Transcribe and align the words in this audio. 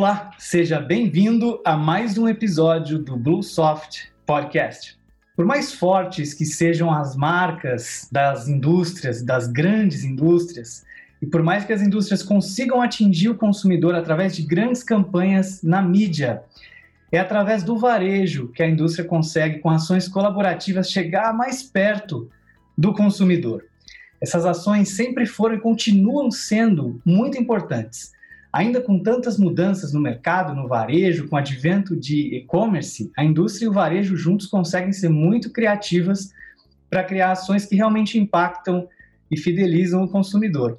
Olá, 0.00 0.30
seja 0.38 0.80
bem-vindo 0.80 1.60
a 1.62 1.76
mais 1.76 2.16
um 2.16 2.26
episódio 2.26 2.98
do 2.98 3.18
Bluesoft 3.18 4.10
Podcast. 4.24 4.98
Por 5.36 5.44
mais 5.44 5.74
fortes 5.74 6.32
que 6.32 6.46
sejam 6.46 6.90
as 6.90 7.14
marcas 7.14 8.08
das 8.10 8.48
indústrias, 8.48 9.22
das 9.22 9.46
grandes 9.46 10.02
indústrias, 10.02 10.86
e 11.20 11.26
por 11.26 11.42
mais 11.42 11.66
que 11.66 11.72
as 11.74 11.82
indústrias 11.82 12.22
consigam 12.22 12.80
atingir 12.80 13.28
o 13.28 13.34
consumidor 13.34 13.94
através 13.94 14.34
de 14.34 14.40
grandes 14.40 14.82
campanhas 14.82 15.62
na 15.62 15.82
mídia, 15.82 16.44
é 17.12 17.18
através 17.18 17.62
do 17.62 17.76
varejo 17.76 18.48
que 18.48 18.62
a 18.62 18.70
indústria 18.70 19.04
consegue, 19.04 19.58
com 19.58 19.68
ações 19.68 20.08
colaborativas, 20.08 20.90
chegar 20.90 21.34
mais 21.34 21.62
perto 21.62 22.26
do 22.76 22.94
consumidor. 22.94 23.66
Essas 24.18 24.46
ações 24.46 24.96
sempre 24.96 25.26
foram 25.26 25.56
e 25.56 25.60
continuam 25.60 26.30
sendo 26.30 27.02
muito 27.04 27.36
importantes. 27.36 28.18
Ainda 28.52 28.80
com 28.80 28.98
tantas 28.98 29.38
mudanças 29.38 29.92
no 29.92 30.00
mercado, 30.00 30.54
no 30.54 30.66
varejo, 30.66 31.28
com 31.28 31.36
o 31.36 31.38
advento 31.38 31.96
de 31.96 32.34
e-commerce, 32.36 33.10
a 33.16 33.24
indústria 33.24 33.66
e 33.66 33.68
o 33.68 33.72
varejo 33.72 34.16
juntos 34.16 34.46
conseguem 34.46 34.92
ser 34.92 35.08
muito 35.08 35.50
criativas 35.50 36.32
para 36.88 37.04
criar 37.04 37.30
ações 37.30 37.64
que 37.64 37.76
realmente 37.76 38.18
impactam 38.18 38.88
e 39.30 39.36
fidelizam 39.36 40.02
o 40.02 40.08
consumidor. 40.08 40.76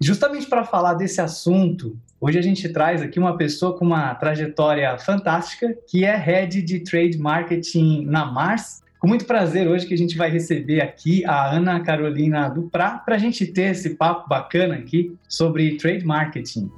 Justamente 0.00 0.46
para 0.46 0.64
falar 0.64 0.94
desse 0.94 1.20
assunto, 1.20 1.98
hoje 2.20 2.38
a 2.38 2.42
gente 2.42 2.68
traz 2.68 3.02
aqui 3.02 3.18
uma 3.18 3.36
pessoa 3.36 3.76
com 3.76 3.84
uma 3.84 4.14
trajetória 4.14 4.96
fantástica, 4.96 5.76
que 5.88 6.04
é 6.04 6.16
Head 6.16 6.62
de 6.62 6.80
Trade 6.80 7.18
Marketing 7.18 8.06
na 8.06 8.24
Mars. 8.24 8.82
Com 9.00 9.08
muito 9.08 9.24
prazer 9.24 9.66
hoje 9.66 9.84
que 9.84 9.94
a 9.94 9.98
gente 9.98 10.16
vai 10.16 10.30
receber 10.30 10.80
aqui 10.80 11.24
a 11.24 11.50
Ana 11.50 11.80
Carolina 11.80 12.48
Duprá 12.48 12.98
para 12.98 13.16
a 13.16 13.18
gente 13.18 13.46
ter 13.46 13.72
esse 13.72 13.96
papo 13.96 14.28
bacana 14.28 14.76
aqui 14.76 15.14
sobre 15.28 15.76
Trade 15.76 16.04
Marketing. 16.06 16.70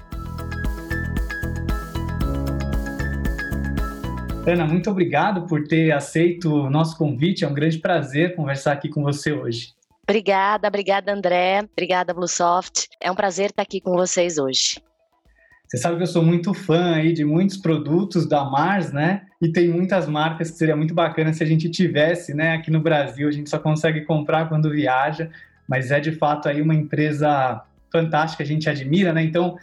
Ana, 4.44 4.66
muito 4.66 4.90
obrigado 4.90 5.46
por 5.46 5.62
ter 5.68 5.92
aceito 5.92 6.52
o 6.52 6.68
nosso 6.68 6.98
convite. 6.98 7.44
É 7.44 7.48
um 7.48 7.54
grande 7.54 7.78
prazer 7.78 8.34
conversar 8.34 8.72
aqui 8.72 8.88
com 8.88 9.00
você 9.00 9.32
hoje. 9.32 9.68
Obrigada, 10.02 10.66
obrigada 10.66 11.12
André, 11.12 11.60
obrigada 11.72 12.12
Bluesoft. 12.12 12.88
É 13.00 13.08
um 13.08 13.14
prazer 13.14 13.50
estar 13.50 13.62
aqui 13.62 13.80
com 13.80 13.92
vocês 13.92 14.38
hoje. 14.38 14.82
Você 15.68 15.78
sabe 15.78 15.96
que 15.96 16.02
eu 16.02 16.08
sou 16.08 16.24
muito 16.24 16.52
fã 16.52 16.96
aí 16.96 17.12
de 17.12 17.24
muitos 17.24 17.56
produtos 17.56 18.28
da 18.28 18.44
Mars, 18.44 18.92
né? 18.92 19.22
E 19.40 19.50
tem 19.50 19.68
muitas 19.68 20.08
marcas 20.08 20.50
que 20.50 20.58
seria 20.58 20.76
muito 20.76 20.92
bacana 20.92 21.32
se 21.32 21.42
a 21.42 21.46
gente 21.46 21.70
tivesse, 21.70 22.34
né? 22.34 22.54
Aqui 22.56 22.70
no 22.70 22.80
Brasil 22.80 23.28
a 23.28 23.32
gente 23.32 23.48
só 23.48 23.60
consegue 23.60 24.00
comprar 24.00 24.48
quando 24.48 24.70
viaja, 24.70 25.30
mas 25.68 25.92
é 25.92 26.00
de 26.00 26.10
fato 26.10 26.48
aí 26.48 26.60
uma 26.60 26.74
empresa 26.74 27.62
fantástica, 27.92 28.42
a 28.42 28.46
gente 28.46 28.68
admira, 28.68 29.12
né? 29.12 29.22
Então, 29.22 29.56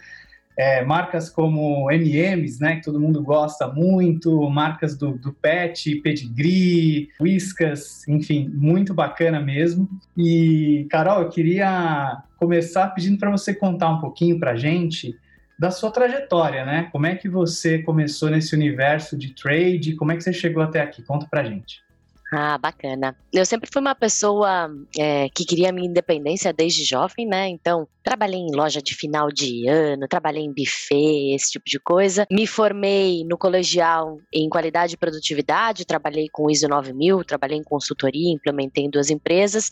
é, 0.60 0.84
marcas 0.84 1.30
como 1.30 1.90
M&M's, 1.90 2.60
né, 2.60 2.76
que 2.76 2.82
todo 2.82 3.00
mundo 3.00 3.22
gosta 3.22 3.66
muito, 3.66 4.50
marcas 4.50 4.94
do, 4.94 5.16
do 5.16 5.32
Pet, 5.32 5.94
Pedigree, 6.02 7.08
Whiskas, 7.18 8.06
enfim, 8.06 8.46
muito 8.52 8.92
bacana 8.92 9.40
mesmo. 9.40 9.88
E, 10.14 10.86
Carol, 10.90 11.22
eu 11.22 11.30
queria 11.30 12.22
começar 12.36 12.88
pedindo 12.88 13.18
para 13.18 13.30
você 13.30 13.54
contar 13.54 13.88
um 13.88 14.00
pouquinho 14.00 14.38
para 14.38 14.50
a 14.50 14.56
gente 14.56 15.16
da 15.58 15.70
sua 15.70 15.90
trajetória, 15.90 16.62
né? 16.66 16.88
Como 16.92 17.06
é 17.06 17.14
que 17.14 17.28
você 17.28 17.78
começou 17.78 18.28
nesse 18.28 18.54
universo 18.54 19.16
de 19.16 19.34
trade? 19.34 19.94
Como 19.94 20.12
é 20.12 20.16
que 20.16 20.22
você 20.22 20.32
chegou 20.32 20.62
até 20.62 20.82
aqui? 20.82 21.02
Conta 21.02 21.26
para 21.26 21.40
a 21.40 21.44
gente. 21.44 21.82
Ah, 22.32 22.56
bacana. 22.56 23.16
Eu 23.32 23.44
sempre 23.44 23.68
fui 23.72 23.80
uma 23.80 23.94
pessoa 23.94 24.70
é, 24.96 25.28
que 25.30 25.44
queria 25.44 25.72
minha 25.72 25.88
independência 25.88 26.52
desde 26.52 26.84
jovem, 26.84 27.26
né? 27.26 27.48
Então, 27.48 27.88
trabalhei 28.04 28.38
em 28.38 28.54
loja 28.54 28.80
de 28.80 28.94
final 28.94 29.32
de 29.32 29.66
ano, 29.68 30.06
trabalhei 30.06 30.44
em 30.44 30.52
buffet, 30.52 31.34
esse 31.34 31.50
tipo 31.50 31.64
de 31.66 31.80
coisa. 31.80 32.26
Me 32.30 32.46
formei 32.46 33.24
no 33.24 33.36
colegial 33.36 34.18
em 34.32 34.48
qualidade 34.48 34.94
e 34.94 34.96
produtividade, 34.96 35.84
trabalhei 35.84 36.28
com 36.30 36.48
ISO 36.48 36.68
9000, 36.68 37.24
trabalhei 37.24 37.58
em 37.58 37.64
consultoria, 37.64 38.32
implementei 38.32 38.84
em 38.84 38.90
duas 38.90 39.10
empresas. 39.10 39.68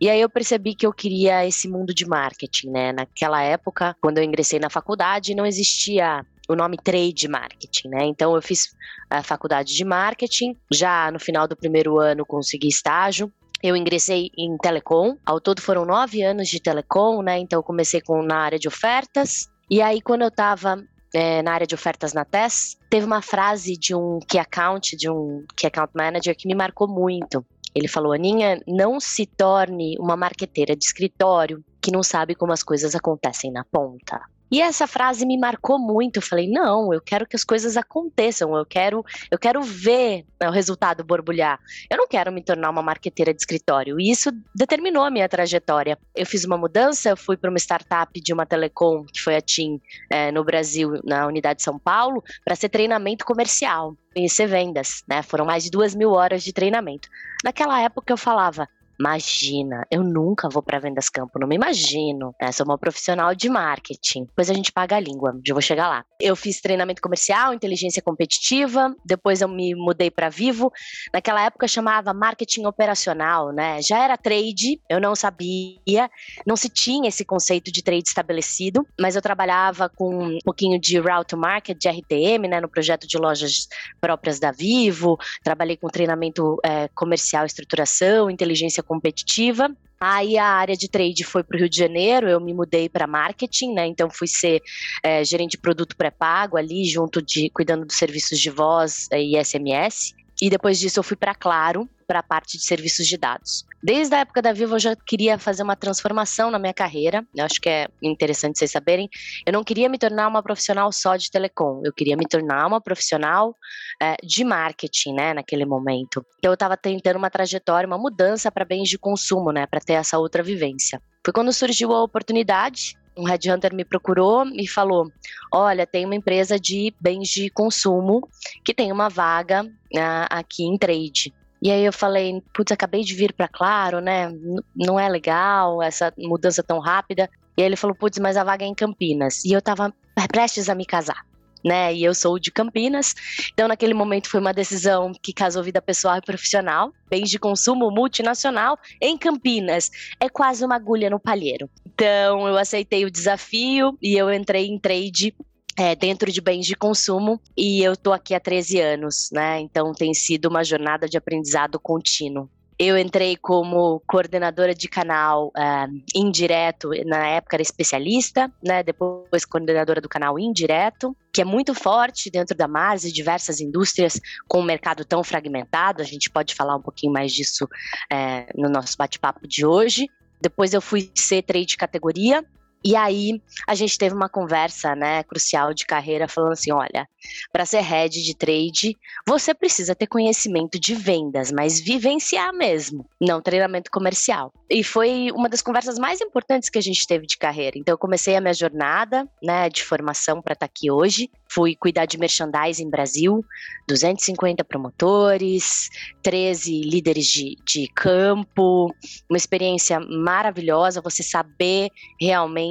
E 0.00 0.10
aí 0.10 0.20
eu 0.20 0.28
percebi 0.28 0.74
que 0.74 0.86
eu 0.86 0.92
queria 0.92 1.46
esse 1.46 1.68
mundo 1.68 1.94
de 1.94 2.06
marketing, 2.06 2.70
né? 2.70 2.92
Naquela 2.92 3.40
época, 3.40 3.96
quando 4.00 4.18
eu 4.18 4.24
ingressei 4.24 4.58
na 4.58 4.68
faculdade, 4.68 5.34
não 5.34 5.46
existia 5.46 6.26
o 6.50 6.56
nome 6.56 6.76
trade 6.76 7.28
marketing, 7.28 7.88
né? 7.88 8.04
Então 8.06 8.34
eu 8.34 8.42
fiz 8.42 8.74
a 9.08 9.22
faculdade 9.22 9.72
de 9.72 9.84
marketing, 9.84 10.56
já 10.70 11.10
no 11.10 11.20
final 11.20 11.46
do 11.46 11.56
primeiro 11.56 11.98
ano 12.00 12.26
consegui 12.26 12.68
estágio. 12.68 13.32
Eu 13.62 13.76
ingressei 13.76 14.30
em 14.36 14.56
telecom, 14.56 15.16
ao 15.24 15.40
todo 15.40 15.60
foram 15.60 15.84
nove 15.84 16.22
anos 16.22 16.48
de 16.48 16.60
telecom, 16.60 17.22
né? 17.22 17.38
Então 17.38 17.60
eu 17.60 17.62
comecei 17.62 18.00
com, 18.00 18.22
na 18.22 18.38
área 18.38 18.58
de 18.58 18.66
ofertas. 18.66 19.48
E 19.70 19.80
aí, 19.80 20.00
quando 20.00 20.22
eu 20.22 20.28
estava 20.28 20.82
é, 21.14 21.40
na 21.42 21.52
área 21.52 21.66
de 21.66 21.74
ofertas 21.74 22.12
na 22.12 22.24
TES, 22.24 22.76
teve 22.88 23.06
uma 23.06 23.22
frase 23.22 23.76
de 23.76 23.94
um 23.94 24.18
key 24.26 24.38
account, 24.38 24.96
de 24.96 25.08
um 25.08 25.44
key 25.56 25.66
account 25.66 25.92
manager 25.94 26.34
que 26.36 26.48
me 26.48 26.54
marcou 26.54 26.88
muito. 26.88 27.44
Ele 27.74 27.86
falou: 27.86 28.12
Aninha, 28.12 28.60
não 28.66 28.98
se 28.98 29.24
torne 29.24 29.96
uma 30.00 30.16
marqueteira 30.16 30.74
de 30.74 30.84
escritório 30.84 31.62
que 31.80 31.92
não 31.92 32.02
sabe 32.02 32.34
como 32.34 32.52
as 32.52 32.62
coisas 32.62 32.94
acontecem 32.96 33.52
na 33.52 33.64
ponta. 33.64 34.20
E 34.50 34.60
essa 34.60 34.86
frase 34.86 35.24
me 35.24 35.38
marcou 35.38 35.78
muito. 35.78 36.16
Eu 36.16 36.22
falei: 36.22 36.48
"Não, 36.48 36.92
eu 36.92 37.00
quero 37.00 37.26
que 37.26 37.36
as 37.36 37.44
coisas 37.44 37.76
aconteçam. 37.76 38.56
Eu 38.56 38.66
quero, 38.66 39.04
eu 39.30 39.38
quero 39.38 39.62
ver 39.62 40.24
né, 40.40 40.48
o 40.48 40.52
resultado 40.52 41.04
borbulhar. 41.04 41.58
Eu 41.90 41.96
não 41.96 42.08
quero 42.08 42.32
me 42.32 42.42
tornar 42.42 42.70
uma 42.70 42.82
marqueteira 42.82 43.32
de 43.32 43.40
escritório". 43.40 44.00
E 44.00 44.10
isso 44.10 44.30
determinou 44.54 45.04
a 45.04 45.10
minha 45.10 45.28
trajetória. 45.28 45.98
Eu 46.14 46.26
fiz 46.26 46.44
uma 46.44 46.58
mudança, 46.58 47.10
eu 47.10 47.16
fui 47.16 47.36
para 47.36 47.50
uma 47.50 47.58
startup 47.58 48.20
de 48.20 48.32
uma 48.32 48.46
telecom, 48.46 49.04
que 49.04 49.20
foi 49.20 49.36
a 49.36 49.40
TIM, 49.40 49.80
é, 50.10 50.32
no 50.32 50.44
Brasil, 50.44 51.00
na 51.04 51.26
unidade 51.26 51.58
de 51.58 51.62
São 51.62 51.78
Paulo, 51.78 52.22
para 52.44 52.56
ser 52.56 52.68
treinamento 52.68 53.24
comercial 53.24 53.96
conhecer 54.12 54.46
vendas, 54.46 55.04
né? 55.08 55.22
Foram 55.22 55.44
mais 55.44 55.64
de 55.64 55.70
duas 55.70 55.94
mil 55.94 56.10
horas 56.10 56.42
de 56.42 56.52
treinamento. 56.52 57.08
Naquela 57.44 57.80
época 57.80 58.12
eu 58.12 58.16
falava, 58.16 58.68
Imagina, 59.00 59.86
eu 59.90 60.04
nunca 60.04 60.46
vou 60.50 60.62
para 60.62 60.78
vendas 60.78 61.08
campo, 61.08 61.38
não 61.38 61.48
me 61.48 61.54
imagino. 61.54 62.34
Né? 62.38 62.52
Sou 62.52 62.66
uma 62.66 62.76
profissional 62.76 63.34
de 63.34 63.48
marketing. 63.48 64.24
Depois 64.24 64.50
a 64.50 64.52
gente 64.52 64.70
paga 64.70 64.96
a 64.96 65.00
língua, 65.00 65.40
já 65.42 65.54
vou 65.54 65.62
chegar 65.62 65.88
lá. 65.88 66.04
Eu 66.20 66.36
fiz 66.36 66.60
treinamento 66.60 67.00
comercial, 67.00 67.54
inteligência 67.54 68.02
competitiva, 68.02 68.94
depois 69.02 69.40
eu 69.40 69.48
me 69.48 69.74
mudei 69.74 70.10
para 70.10 70.28
Vivo. 70.28 70.70
Naquela 71.14 71.42
época 71.42 71.66
chamava 71.66 72.12
marketing 72.12 72.66
operacional, 72.66 73.52
né? 73.52 73.80
Já 73.80 74.04
era 74.04 74.18
trade, 74.18 74.78
eu 74.86 75.00
não 75.00 75.16
sabia, 75.16 76.10
não 76.46 76.54
se 76.54 76.68
tinha 76.68 77.08
esse 77.08 77.24
conceito 77.24 77.72
de 77.72 77.82
trade 77.82 78.06
estabelecido, 78.06 78.86
mas 79.00 79.16
eu 79.16 79.22
trabalhava 79.22 79.88
com 79.88 80.24
um 80.24 80.38
pouquinho 80.44 80.78
de 80.78 80.98
route 80.98 81.30
to 81.30 81.38
market, 81.38 81.78
de 81.78 81.88
RTM, 81.88 82.48
né, 82.48 82.60
no 82.60 82.68
projeto 82.68 83.06
de 83.06 83.16
lojas 83.16 83.66
próprias 83.98 84.38
da 84.38 84.50
Vivo. 84.50 85.16
Trabalhei 85.42 85.76
com 85.76 85.88
treinamento 85.88 86.58
é, 86.62 86.88
comercial, 86.88 87.46
estruturação, 87.46 88.28
inteligência 88.28 88.82
competitiva. 88.90 89.70
Aí 90.00 90.36
a 90.36 90.46
área 90.46 90.76
de 90.76 90.88
trade 90.88 91.22
foi 91.22 91.44
para 91.44 91.56
o 91.56 91.60
Rio 91.60 91.68
de 91.68 91.76
Janeiro, 91.76 92.28
eu 92.28 92.40
me 92.40 92.52
mudei 92.52 92.88
para 92.88 93.06
marketing, 93.06 93.74
né? 93.74 93.86
Então 93.86 94.10
fui 94.10 94.26
ser 94.26 94.60
é, 95.00 95.22
gerente 95.22 95.52
de 95.52 95.58
produto 95.58 95.96
pré-pago 95.96 96.56
ali, 96.56 96.84
junto 96.86 97.22
de 97.22 97.50
cuidando 97.50 97.86
dos 97.86 97.96
serviços 97.96 98.40
de 98.40 98.50
voz 98.50 99.06
e 99.12 99.38
SMS. 99.44 100.12
E 100.40 100.48
depois 100.48 100.78
disso 100.78 100.98
eu 100.98 101.04
fui 101.04 101.16
para 101.16 101.34
Claro, 101.34 101.88
para 102.06 102.18
a 102.18 102.22
parte 102.24 102.58
de 102.58 102.64
serviços 102.64 103.06
de 103.06 103.16
dados. 103.16 103.64
Desde 103.82 104.14
a 104.14 104.18
época 104.18 104.42
da 104.42 104.52
Vivo 104.52 104.74
eu 104.74 104.78
já 104.80 104.96
queria 104.96 105.38
fazer 105.38 105.62
uma 105.62 105.76
transformação 105.76 106.50
na 106.50 106.58
minha 106.58 106.74
carreira. 106.74 107.24
Eu 107.34 107.44
acho 107.44 107.60
que 107.60 107.68
é 107.68 107.88
interessante 108.02 108.58
vocês 108.58 108.70
saberem. 108.70 109.08
Eu 109.46 109.52
não 109.52 109.62
queria 109.62 109.88
me 109.88 109.96
tornar 109.96 110.26
uma 110.26 110.42
profissional 110.42 110.90
só 110.90 111.14
de 111.14 111.30
telecom. 111.30 111.82
Eu 111.84 111.92
queria 111.92 112.16
me 112.16 112.26
tornar 112.26 112.66
uma 112.66 112.80
profissional 112.80 113.54
é, 114.02 114.16
de 114.24 114.42
marketing, 114.42 115.14
né, 115.14 115.34
naquele 115.34 115.64
momento. 115.64 116.24
Então 116.38 116.50
eu 116.50 116.54
estava 116.54 116.76
tentando 116.76 117.16
uma 117.16 117.30
trajetória, 117.30 117.86
uma 117.86 117.98
mudança 117.98 118.50
para 118.50 118.64
bens 118.64 118.88
de 118.88 118.98
consumo, 118.98 119.52
né, 119.52 119.66
para 119.66 119.80
ter 119.80 119.92
essa 119.92 120.18
outra 120.18 120.42
vivência. 120.42 121.00
Foi 121.24 121.32
quando 121.32 121.52
surgiu 121.52 121.92
a 121.92 122.02
oportunidade 122.02 122.96
um 123.20 123.24
headhunter 123.24 123.74
me 123.74 123.84
procurou 123.84 124.46
e 124.54 124.66
falou: 124.66 125.10
Olha, 125.52 125.86
tem 125.86 126.04
uma 126.04 126.14
empresa 126.14 126.58
de 126.58 126.94
bens 127.00 127.28
de 127.28 127.50
consumo 127.50 128.28
que 128.64 128.74
tem 128.74 128.90
uma 128.90 129.08
vaga 129.08 129.64
uh, 129.64 130.26
aqui 130.30 130.64
em 130.64 130.76
trade. 130.78 131.32
E 131.62 131.70
aí 131.70 131.84
eu 131.84 131.92
falei, 131.92 132.42
putz, 132.54 132.72
acabei 132.72 133.04
de 133.04 133.14
vir 133.14 133.34
para 133.34 133.46
Claro, 133.46 134.00
né? 134.00 134.32
não 134.74 134.98
é 134.98 135.06
legal 135.10 135.82
essa 135.82 136.10
mudança 136.16 136.62
tão 136.62 136.78
rápida. 136.78 137.28
E 137.54 137.60
aí 137.60 137.66
ele 137.66 137.76
falou, 137.76 137.94
putz, 137.94 138.18
mas 138.18 138.38
a 138.38 138.44
vaga 138.44 138.64
é 138.64 138.68
em 138.68 138.74
Campinas. 138.74 139.44
E 139.44 139.52
eu 139.52 139.60
tava 139.60 139.92
prestes 140.32 140.70
a 140.70 140.74
me 140.74 140.86
casar 140.86 141.22
né? 141.64 141.94
E 141.94 142.04
eu 142.04 142.14
sou 142.14 142.38
de 142.38 142.50
Campinas. 142.50 143.14
Então, 143.52 143.68
naquele 143.68 143.94
momento, 143.94 144.28
foi 144.28 144.40
uma 144.40 144.52
decisão 144.52 145.12
que 145.22 145.32
casou 145.32 145.62
vida 145.62 145.80
pessoal 145.80 146.18
e 146.18 146.22
profissional. 146.22 146.92
Bens 147.08 147.30
de 147.30 147.38
consumo 147.38 147.90
multinacional 147.90 148.78
em 149.00 149.16
Campinas. 149.16 149.90
É 150.18 150.28
quase 150.28 150.64
uma 150.64 150.76
agulha 150.76 151.10
no 151.10 151.20
palheiro. 151.20 151.68
Então, 151.86 152.46
eu 152.46 152.56
aceitei 152.56 153.04
o 153.04 153.10
desafio 153.10 153.96
e 154.00 154.16
eu 154.16 154.32
entrei 154.32 154.66
em 154.66 154.78
trade 154.78 155.34
é, 155.76 155.94
dentro 155.94 156.30
de 156.30 156.40
bens 156.40 156.66
de 156.66 156.74
consumo 156.74 157.40
e 157.56 157.82
eu 157.82 157.96
tô 157.96 158.12
aqui 158.12 158.34
há 158.34 158.40
13 158.40 158.80
anos, 158.80 159.30
né? 159.32 159.60
Então 159.60 159.92
tem 159.92 160.12
sido 160.12 160.46
uma 160.46 160.62
jornada 160.62 161.08
de 161.08 161.16
aprendizado 161.16 161.80
contínuo. 161.80 162.50
Eu 162.82 162.96
entrei 162.96 163.36
como 163.36 164.00
coordenadora 164.06 164.74
de 164.74 164.88
canal 164.88 165.48
uh, 165.48 166.02
indireto, 166.14 166.88
na 167.04 167.26
época 167.26 167.56
era 167.56 167.62
especialista, 167.62 168.50
né? 168.64 168.82
Depois 168.82 169.44
coordenadora 169.44 170.00
do 170.00 170.08
canal 170.08 170.38
indireto, 170.38 171.14
que 171.30 171.42
é 171.42 171.44
muito 171.44 171.74
forte 171.74 172.30
dentro 172.30 172.56
da 172.56 172.66
Mars 172.66 173.04
e 173.04 173.12
diversas 173.12 173.60
indústrias 173.60 174.18
com 174.48 174.60
um 174.60 174.64
mercado 174.64 175.04
tão 175.04 175.22
fragmentado. 175.22 176.00
A 176.00 176.06
gente 176.06 176.30
pode 176.30 176.54
falar 176.54 176.74
um 176.74 176.80
pouquinho 176.80 177.12
mais 177.12 177.34
disso 177.34 177.68
é, 178.10 178.46
no 178.56 178.70
nosso 178.70 178.96
bate-papo 178.96 179.46
de 179.46 179.66
hoje. 179.66 180.08
Depois 180.40 180.72
eu 180.72 180.80
fui 180.80 181.10
ser 181.14 181.42
trade 181.42 181.76
categoria, 181.76 182.42
e 182.84 182.96
aí 182.96 183.42
a 183.66 183.74
gente 183.74 183.98
teve 183.98 184.14
uma 184.14 184.28
conversa, 184.28 184.94
né, 184.94 185.22
crucial 185.22 185.74
de 185.74 185.84
carreira, 185.84 186.26
falando 186.26 186.52
assim, 186.52 186.72
olha, 186.72 187.06
para 187.52 187.66
ser 187.66 187.80
head 187.80 188.22
de 188.22 188.34
trade, 188.34 188.96
você 189.26 189.52
precisa 189.52 189.94
ter 189.94 190.06
conhecimento 190.06 190.80
de 190.80 190.94
vendas, 190.94 191.52
mas 191.52 191.78
vivenciar 191.78 192.52
mesmo, 192.54 193.06
não 193.20 193.42
treinamento 193.42 193.90
comercial. 193.90 194.52
E 194.68 194.82
foi 194.82 195.30
uma 195.34 195.48
das 195.48 195.60
conversas 195.60 195.98
mais 195.98 196.20
importantes 196.20 196.70
que 196.70 196.78
a 196.78 196.82
gente 196.82 197.06
teve 197.06 197.26
de 197.26 197.36
carreira. 197.36 197.76
Então 197.78 197.92
eu 197.92 197.98
comecei 197.98 198.34
a 198.34 198.40
minha 198.40 198.54
jornada, 198.54 199.28
né, 199.42 199.68
de 199.68 199.84
formação 199.84 200.40
para 200.40 200.54
estar 200.54 200.66
tá 200.66 200.72
aqui 200.72 200.90
hoje. 200.90 201.30
Fui 201.52 201.74
cuidar 201.74 202.06
de 202.06 202.16
merchandising 202.16 202.88
Brasil, 202.88 203.44
250 203.88 204.64
promotores, 204.64 205.90
13 206.22 206.80
líderes 206.82 207.26
de, 207.26 207.56
de 207.64 207.88
campo, 207.94 208.94
uma 209.28 209.36
experiência 209.36 209.98
maravilhosa, 210.00 211.00
você 211.02 211.22
saber 211.22 211.88
realmente 212.20 212.69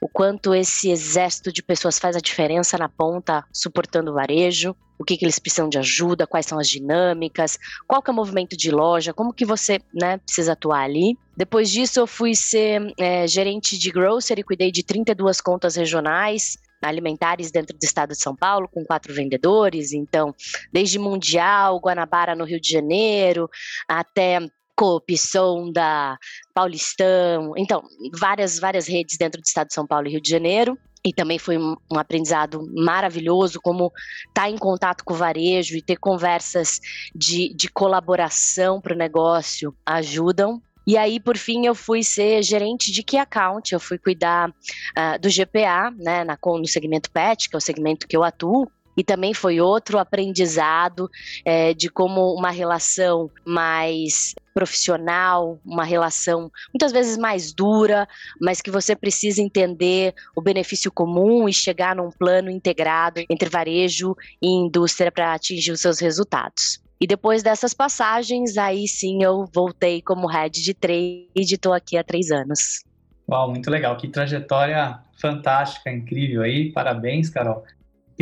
o 0.00 0.08
quanto 0.08 0.52
esse 0.52 0.90
exército 0.90 1.52
de 1.52 1.62
pessoas 1.62 1.96
faz 1.96 2.16
a 2.16 2.20
diferença 2.20 2.76
na 2.76 2.88
ponta, 2.88 3.44
suportando 3.52 4.10
o 4.10 4.14
varejo, 4.14 4.74
o 4.98 5.04
que, 5.04 5.16
que 5.16 5.24
eles 5.24 5.38
precisam 5.38 5.68
de 5.68 5.78
ajuda, 5.78 6.26
quais 6.26 6.46
são 6.46 6.58
as 6.58 6.68
dinâmicas, 6.68 7.56
qual 7.86 8.02
que 8.02 8.10
é 8.10 8.12
o 8.12 8.16
movimento 8.16 8.56
de 8.56 8.70
loja, 8.70 9.12
como 9.12 9.32
que 9.32 9.44
você 9.44 9.80
né, 9.94 10.18
precisa 10.18 10.52
atuar 10.52 10.82
ali. 10.82 11.16
Depois 11.36 11.70
disso, 11.70 12.00
eu 12.00 12.06
fui 12.06 12.34
ser 12.34 12.92
é, 12.98 13.26
gerente 13.28 13.78
de 13.78 13.90
grocery, 13.90 14.42
cuidei 14.42 14.72
de 14.72 14.82
32 14.82 15.40
contas 15.40 15.76
regionais, 15.76 16.56
alimentares 16.82 17.52
dentro 17.52 17.76
do 17.76 17.84
estado 17.84 18.10
de 18.10 18.20
São 18.20 18.34
Paulo, 18.34 18.68
com 18.68 18.84
quatro 18.84 19.14
vendedores. 19.14 19.92
Então, 19.92 20.34
desde 20.72 20.98
Mundial, 20.98 21.78
Guanabara 21.78 22.34
no 22.34 22.44
Rio 22.44 22.60
de 22.60 22.70
Janeiro, 22.70 23.48
até 23.88 24.40
Coop, 24.82 25.16
Sonda, 25.16 26.18
Paulistão, 26.52 27.52
então, 27.56 27.84
várias, 28.18 28.58
várias 28.58 28.88
redes 28.88 29.16
dentro 29.16 29.40
do 29.40 29.44
estado 29.44 29.68
de 29.68 29.74
São 29.74 29.86
Paulo 29.86 30.08
e 30.08 30.10
Rio 30.10 30.20
de 30.20 30.28
Janeiro. 30.28 30.76
E 31.04 31.12
também 31.12 31.38
foi 31.38 31.56
um, 31.56 31.76
um 31.92 31.98
aprendizado 31.98 32.68
maravilhoso, 32.74 33.60
como 33.62 33.92
estar 34.26 34.42
tá 34.42 34.50
em 34.50 34.58
contato 34.58 35.04
com 35.04 35.14
o 35.14 35.16
varejo 35.16 35.76
e 35.76 35.82
ter 35.82 35.96
conversas 35.98 36.80
de, 37.14 37.54
de 37.54 37.68
colaboração 37.68 38.80
para 38.80 38.92
o 38.92 38.98
negócio 38.98 39.72
ajudam. 39.86 40.60
E 40.84 40.96
aí, 40.96 41.20
por 41.20 41.36
fim, 41.36 41.64
eu 41.64 41.76
fui 41.76 42.02
ser 42.02 42.42
gerente 42.42 42.90
de 42.90 43.04
Key 43.04 43.18
Account, 43.18 43.72
eu 43.72 43.78
fui 43.78 43.98
cuidar 43.98 44.50
uh, 44.50 45.18
do 45.20 45.28
GPA, 45.28 45.92
né, 45.96 46.24
na, 46.24 46.36
no 46.44 46.66
segmento 46.66 47.08
PET, 47.08 47.48
que 47.48 47.54
é 47.54 47.58
o 47.58 47.60
segmento 47.60 48.08
que 48.08 48.16
eu 48.16 48.24
atuo, 48.24 48.68
e 48.96 49.02
também 49.02 49.32
foi 49.32 49.60
outro 49.60 49.98
aprendizado 49.98 51.10
é, 51.44 51.72
de 51.74 51.88
como 51.88 52.34
uma 52.34 52.50
relação 52.50 53.30
mais 53.44 54.34
profissional, 54.54 55.58
uma 55.64 55.84
relação 55.84 56.50
muitas 56.72 56.92
vezes 56.92 57.16
mais 57.16 57.52
dura, 57.52 58.06
mas 58.40 58.60
que 58.60 58.70
você 58.70 58.94
precisa 58.94 59.40
entender 59.40 60.14
o 60.36 60.42
benefício 60.42 60.92
comum 60.92 61.48
e 61.48 61.52
chegar 61.52 61.96
num 61.96 62.10
plano 62.10 62.50
integrado 62.50 63.20
entre 63.30 63.48
varejo 63.48 64.14
e 64.42 64.48
indústria 64.48 65.10
para 65.10 65.32
atingir 65.32 65.72
os 65.72 65.80
seus 65.80 65.98
resultados. 65.98 66.82
E 67.00 67.06
depois 67.06 67.42
dessas 67.42 67.74
passagens, 67.74 68.56
aí 68.56 68.86
sim 68.86 69.24
eu 69.24 69.44
voltei 69.52 70.00
como 70.00 70.28
head 70.28 70.62
de 70.62 70.72
trade 70.72 71.26
e 71.34 71.40
estou 71.40 71.72
aqui 71.72 71.96
há 71.96 72.04
três 72.04 72.30
anos. 72.30 72.84
Uau, 73.28 73.50
muito 73.50 73.68
legal. 73.70 73.96
Que 73.96 74.06
trajetória 74.06 75.00
fantástica, 75.20 75.90
incrível 75.90 76.42
aí. 76.42 76.70
Parabéns, 76.70 77.28
Carol. 77.28 77.64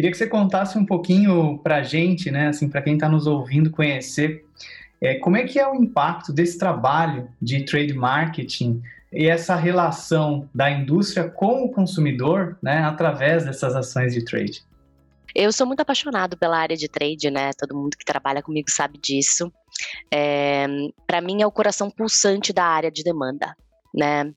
Queria 0.00 0.12
que 0.12 0.16
você 0.16 0.26
contasse 0.26 0.78
um 0.78 0.86
pouquinho 0.86 1.58
para 1.58 1.76
a 1.76 1.82
gente, 1.82 2.30
né, 2.30 2.48
assim, 2.48 2.70
para 2.70 2.80
quem 2.80 2.94
está 2.94 3.06
nos 3.06 3.26
ouvindo 3.26 3.70
conhecer, 3.70 4.46
é, 4.98 5.16
como 5.16 5.36
é 5.36 5.44
que 5.44 5.58
é 5.58 5.68
o 5.68 5.74
impacto 5.74 6.32
desse 6.32 6.58
trabalho 6.58 7.28
de 7.38 7.66
trade 7.66 7.92
marketing 7.92 8.80
e 9.12 9.28
essa 9.28 9.54
relação 9.56 10.48
da 10.54 10.70
indústria 10.70 11.28
com 11.28 11.64
o 11.64 11.70
consumidor, 11.70 12.56
né, 12.62 12.82
através 12.82 13.44
dessas 13.44 13.76
ações 13.76 14.14
de 14.14 14.24
trade? 14.24 14.62
Eu 15.34 15.52
sou 15.52 15.66
muito 15.66 15.80
apaixonado 15.80 16.34
pela 16.34 16.56
área 16.56 16.78
de 16.78 16.88
trade, 16.88 17.30
né? 17.30 17.50
Todo 17.58 17.76
mundo 17.76 17.94
que 17.94 18.04
trabalha 18.04 18.42
comigo 18.42 18.70
sabe 18.70 18.98
disso. 18.98 19.52
É, 20.10 20.66
para 21.06 21.20
mim 21.20 21.42
é 21.42 21.46
o 21.46 21.52
coração 21.52 21.90
pulsante 21.90 22.54
da 22.54 22.64
área 22.64 22.90
de 22.90 23.04
demanda, 23.04 23.54
né? 23.94 24.32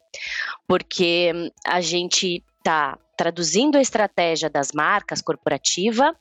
Porque 0.68 1.32
a 1.66 1.80
gente 1.80 2.44
tá 2.62 2.98
traduzindo 3.24 3.78
a 3.78 3.82
estratégia 3.82 4.50
das 4.50 4.74
marcas 4.74 5.22
corporativa 5.22 6.14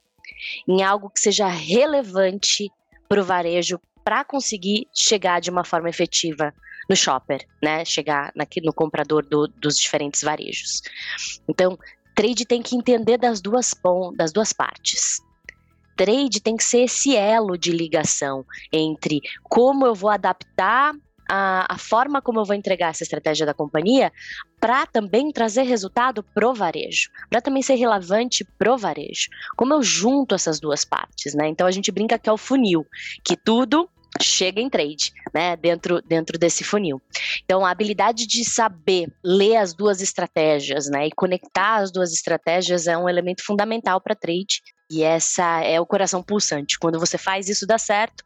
em 0.68 0.84
algo 0.84 1.10
que 1.10 1.18
seja 1.18 1.48
relevante 1.48 2.70
para 3.08 3.20
o 3.20 3.24
varejo 3.24 3.80
para 4.04 4.24
conseguir 4.24 4.86
chegar 4.94 5.40
de 5.40 5.50
uma 5.50 5.64
forma 5.64 5.88
efetiva 5.88 6.54
no 6.88 6.94
shopper, 6.94 7.44
né? 7.60 7.84
Chegar 7.84 8.32
aqui 8.38 8.60
no 8.60 8.72
comprador 8.72 9.26
do, 9.26 9.48
dos 9.48 9.76
diferentes 9.76 10.22
varejos. 10.22 10.80
Então, 11.48 11.76
trade 12.14 12.46
tem 12.46 12.62
que 12.62 12.76
entender 12.76 13.18
das 13.18 13.40
duas, 13.40 13.74
das 14.14 14.32
duas 14.32 14.52
partes. 14.52 15.18
Trade 15.96 16.40
tem 16.40 16.56
que 16.56 16.62
ser 16.62 16.82
esse 16.82 17.16
elo 17.16 17.58
de 17.58 17.72
ligação 17.72 18.46
entre 18.72 19.20
como 19.42 19.86
eu 19.86 19.94
vou 19.94 20.08
adaptar 20.08 20.94
a, 21.28 21.74
a 21.74 21.78
forma 21.78 22.22
como 22.22 22.38
eu 22.38 22.44
vou 22.44 22.54
entregar 22.54 22.90
essa 22.90 23.02
estratégia 23.02 23.44
da 23.44 23.54
companhia 23.54 24.12
para 24.62 24.86
também 24.86 25.32
trazer 25.32 25.62
resultado 25.62 26.22
pro 26.22 26.54
varejo, 26.54 27.10
para 27.28 27.40
também 27.42 27.62
ser 27.62 27.74
relevante 27.74 28.44
pro 28.56 28.78
varejo. 28.78 29.28
Como 29.56 29.74
eu 29.74 29.82
junto 29.82 30.36
essas 30.36 30.60
duas 30.60 30.84
partes, 30.84 31.34
né? 31.34 31.48
Então 31.48 31.66
a 31.66 31.70
gente 31.72 31.90
brinca 31.90 32.16
que 32.16 32.30
é 32.30 32.32
o 32.32 32.38
funil, 32.38 32.86
que 33.24 33.36
tudo 33.36 33.90
chega 34.20 34.60
em 34.60 34.70
trade, 34.70 35.12
né, 35.34 35.56
dentro, 35.56 36.00
dentro 36.02 36.38
desse 36.38 36.62
funil. 36.62 37.02
Então, 37.44 37.64
a 37.64 37.70
habilidade 37.70 38.26
de 38.26 38.44
saber 38.44 39.10
ler 39.24 39.56
as 39.56 39.74
duas 39.74 40.00
estratégias, 40.00 40.86
né, 40.88 41.08
e 41.08 41.10
conectar 41.10 41.76
as 41.76 41.90
duas 41.90 42.12
estratégias 42.12 42.86
é 42.86 42.96
um 42.96 43.08
elemento 43.08 43.42
fundamental 43.42 44.00
para 44.00 44.14
trade. 44.14 44.62
E 44.88 45.02
essa 45.02 45.62
é 45.64 45.80
o 45.80 45.86
coração 45.86 46.22
pulsante. 46.22 46.78
Quando 46.78 47.00
você 47.00 47.16
faz 47.16 47.48
isso 47.48 47.66
dá 47.66 47.78
certo, 47.78 48.22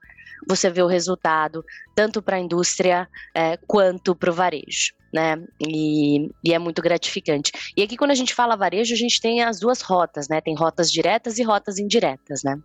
você 0.48 0.70
vê 0.70 0.82
o 0.82 0.86
resultado 0.86 1.64
tanto 1.94 2.20
para 2.22 2.36
a 2.36 2.40
indústria 2.40 3.08
é, 3.34 3.56
quanto 3.66 4.14
para 4.14 4.30
o 4.30 4.34
varejo. 4.34 4.94
Né? 5.12 5.42
E, 5.60 6.30
e, 6.44 6.52
é 6.52 6.58
muito 6.58 6.82
gratificante. 6.82 7.52
E 7.76 7.82
aqui, 7.82 7.96
quando 7.96 8.10
a 8.10 8.14
gente 8.14 8.34
fala 8.34 8.56
varejo, 8.56 8.92
a 8.92 8.98
gente 8.98 9.20
tem 9.20 9.42
as 9.42 9.60
duas 9.60 9.80
rotas, 9.80 10.28
né? 10.28 10.40
Tem 10.42 10.54
rotas 10.54 10.92
diretas 10.92 11.38
e 11.38 11.42
rotas 11.42 11.78
indiretas, 11.78 12.42
né? 12.44 12.58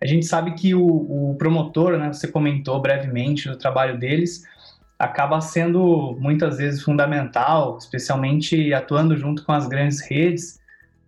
A 0.00 0.06
gente 0.06 0.24
sabe 0.24 0.54
que 0.54 0.74
o, 0.74 0.86
o 0.86 1.34
promotor, 1.36 1.98
né? 1.98 2.10
Você 2.10 2.28
comentou 2.28 2.80
brevemente 2.80 3.48
do 3.48 3.58
trabalho 3.58 3.98
deles, 3.98 4.44
acaba 4.98 5.40
sendo 5.40 6.16
muitas 6.18 6.56
vezes 6.56 6.82
fundamental, 6.82 7.76
especialmente 7.76 8.72
atuando 8.72 9.16
junto 9.16 9.44
com 9.44 9.52
as 9.52 9.68
grandes 9.68 10.00
redes, 10.00 10.58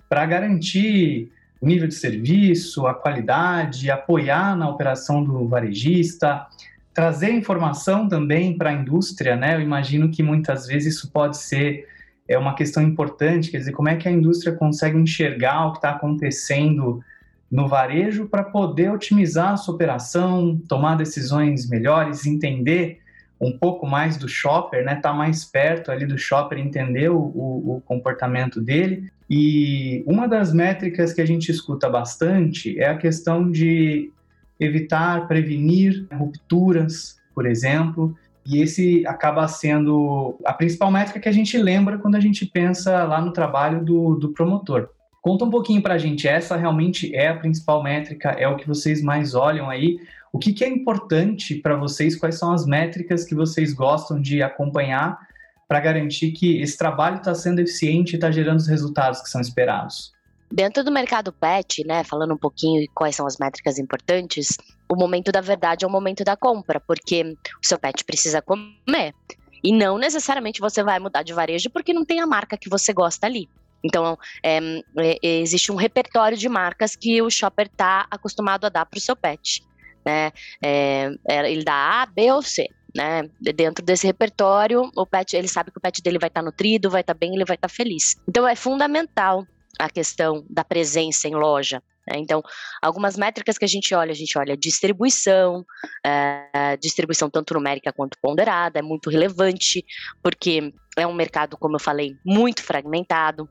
para 0.09 0.27
garantir 0.27 1.33
o 1.61 1.67
nível 1.67 1.87
de 1.87 1.95
serviço, 1.95 2.87
a 2.87 2.95
qualidade, 2.95 3.91
apoiar 3.91 4.57
na 4.57 4.69
operação 4.69 5.23
do 5.23 5.47
varejista, 5.47 6.47
trazer 6.95 7.33
informação 7.33 8.09
também 8.09 8.57
para 8.57 8.71
a 8.71 8.73
indústria, 8.73 9.37
né? 9.37 9.57
Eu 9.57 9.61
imagino 9.61 10.11
que 10.11 10.23
muitas 10.23 10.67
vezes 10.67 10.97
isso 10.97 11.11
pode 11.11 11.37
ser 11.37 11.87
é 12.31 12.39
uma 12.39 12.55
questão 12.55 12.81
importante, 12.81 13.51
quer 13.51 13.59
dizer, 13.59 13.73
como 13.73 13.89
é 13.89 13.97
que 13.97 14.07
a 14.07 14.13
indústria 14.13 14.55
consegue 14.55 14.97
enxergar 14.97 15.67
o 15.67 15.73
que 15.73 15.79
está 15.79 15.91
acontecendo 15.91 17.03
no 17.51 17.67
varejo 17.67 18.29
para 18.29 18.45
poder 18.45 18.93
otimizar 18.93 19.55
a 19.55 19.57
sua 19.57 19.75
operação, 19.75 20.57
tomar 20.69 20.95
decisões 20.95 21.69
melhores, 21.69 22.25
entender 22.27 23.01
um 23.41 23.57
pouco 23.57 23.87
mais 23.87 24.19
do 24.19 24.29
shopper, 24.29 24.85
né? 24.85 24.97
Tá 24.97 25.13
mais 25.13 25.45
perto 25.45 25.91
ali 25.91 26.05
do 26.05 26.19
shopper, 26.19 26.59
entender 26.59 27.11
o, 27.11 27.17
o, 27.19 27.77
o, 27.77 27.81
comportamento 27.81 28.61
dele. 28.61 29.11
E 29.29 30.05
uma 30.07 30.29
das 30.29 30.53
métricas 30.53 31.13
que 31.13 31.23
a 31.23 31.27
gente 31.27 31.51
escuta 31.51 31.89
bastante 31.89 32.79
é 32.79 32.89
a 32.89 32.99
questão 32.99 33.51
de 33.51 34.13
evitar, 34.59 35.27
prevenir 35.27 36.07
rupturas, 36.13 37.19
por 37.35 37.47
exemplo. 37.47 38.15
E 38.45 38.61
esse 38.61 39.07
acaba 39.07 39.49
sendo 39.49 40.39
a 40.45 40.53
principal 40.53 40.91
métrica 40.91 41.21
que 41.21 41.29
a 41.29 41.33
gente 41.33 41.57
lembra 41.57 41.99
quando 41.99 42.17
a 42.17 42.21
gente 42.21 42.45
pensa 42.45 43.05
lá 43.05 43.23
no 43.23 43.33
trabalho 43.33 43.83
do, 43.83 44.17
do 44.17 44.31
promotor. 44.31 44.91
Conta 45.23 45.45
um 45.45 45.51
pouquinho 45.51 45.83
para 45.83 45.95
a 45.95 45.99
gente, 45.99 46.27
essa 46.27 46.57
realmente 46.57 47.15
é 47.15 47.29
a 47.29 47.37
principal 47.37 47.83
métrica, 47.83 48.31
é 48.31 48.49
o 48.49 48.57
que 48.57 48.67
vocês 48.67 49.03
mais 49.03 49.35
olham 49.35 49.69
aí, 49.69 49.99
o 50.33 50.39
que, 50.39 50.53
que 50.53 50.65
é 50.65 50.69
importante 50.69 51.57
para 51.57 51.77
vocês? 51.77 52.17
Quais 52.17 52.39
são 52.39 52.53
as 52.53 52.65
métricas 52.65 53.25
que 53.25 53.35
vocês 53.35 53.73
gostam 53.73 54.21
de 54.21 54.43
acompanhar 54.43 55.19
para 55.67 55.81
garantir 55.81 56.33
que 56.33 56.61
esse 56.61 56.77
trabalho 56.77 57.17
está 57.17 57.35
sendo 57.35 57.61
eficiente 57.61 58.13
e 58.13 58.15
está 58.17 58.31
gerando 58.31 58.59
os 58.59 58.67
resultados 58.67 59.21
que 59.21 59.29
são 59.29 59.41
esperados? 59.41 60.13
Dentro 60.53 60.83
do 60.83 60.91
mercado 60.91 61.33
pet, 61.33 61.87
né, 61.87 62.03
falando 62.03 62.35
um 62.35 62.37
pouquinho 62.37 62.85
quais 62.93 63.15
são 63.15 63.27
as 63.27 63.39
métricas 63.39 63.79
importantes, 63.79 64.57
o 64.89 64.97
momento 64.97 65.31
da 65.31 65.41
verdade 65.41 65.85
é 65.85 65.89
o 65.89 65.91
momento 65.91 66.25
da 66.25 66.37
compra, 66.37 66.81
porque 66.81 67.37
o 67.63 67.67
seu 67.67 67.79
pet 67.79 68.05
precisa 68.05 68.43
comer. 68.43 69.15
E 69.63 69.73
não 69.73 69.99
necessariamente 69.99 70.61
você 70.61 70.83
vai 70.83 70.99
mudar 70.99 71.23
de 71.23 71.33
varejo 71.33 71.71
porque 71.71 71.93
não 71.93 72.05
tem 72.05 72.21
a 72.21 72.27
marca 72.27 72.57
que 72.57 72.69
você 72.69 72.93
gosta 72.93 73.27
ali. 73.27 73.49
Então, 73.83 74.19
é, 74.43 74.59
é, 74.99 75.19
existe 75.23 75.71
um 75.71 75.77
repertório 75.77 76.37
de 76.37 76.49
marcas 76.49 76.97
que 76.97 77.23
o 77.23 77.31
shopper 77.31 77.67
está 77.67 78.07
acostumado 78.11 78.67
a 78.67 78.69
dar 78.69 78.87
para 78.87 78.99
o 78.99 79.01
seu 79.01 79.17
pet. 79.17 79.63
Né? 80.11 80.33
É, 80.63 81.11
é, 81.29 81.53
ele 81.53 81.65
dá 81.65 82.03
A, 82.03 82.07
B 82.07 82.33
ou 82.33 82.43
C. 82.43 82.69
Né? 82.95 83.31
Dentro 83.41 83.85
desse 83.85 84.07
repertório, 84.07 84.91
o 84.97 85.07
pet, 85.07 85.37
ele 85.37 85.47
sabe 85.47 85.71
que 85.71 85.79
o 85.79 85.81
pet 85.81 86.03
dele 86.03 86.19
vai 86.19 86.29
estar 86.29 86.41
tá 86.41 86.45
nutrido, 86.45 86.91
vai 86.91 87.03
estar 87.03 87.15
tá 87.15 87.19
bem, 87.19 87.35
ele 87.35 87.45
vai 87.45 87.55
estar 87.55 87.69
tá 87.69 87.75
feliz. 87.75 88.17
Então, 88.29 88.47
é 88.47 88.57
fundamental 88.57 89.47
a 89.79 89.89
questão 89.89 90.45
da 90.51 90.65
presença 90.65 91.29
em 91.29 91.35
loja. 91.35 91.81
Né? 92.09 92.19
Então, 92.19 92.43
algumas 92.83 93.17
métricas 93.17 93.57
que 93.57 93.65
a 93.65 93.69
gente 93.69 93.95
olha, 93.95 94.11
a 94.11 94.17
gente 94.17 94.37
olha 94.37 94.57
distribuição, 94.57 95.65
é, 96.05 96.77
distribuição 96.79 97.31
tanto 97.31 97.55
numérica 97.55 97.93
quanto 97.93 98.19
ponderada, 98.21 98.81
é 98.81 98.83
muito 98.83 99.09
relevante, 99.09 99.85
porque 100.23 100.75
é 100.97 101.07
um 101.07 101.15
mercado, 101.15 101.57
como 101.57 101.77
eu 101.77 101.81
falei, 101.81 102.17
muito 102.27 102.63
fragmentado. 102.63 103.49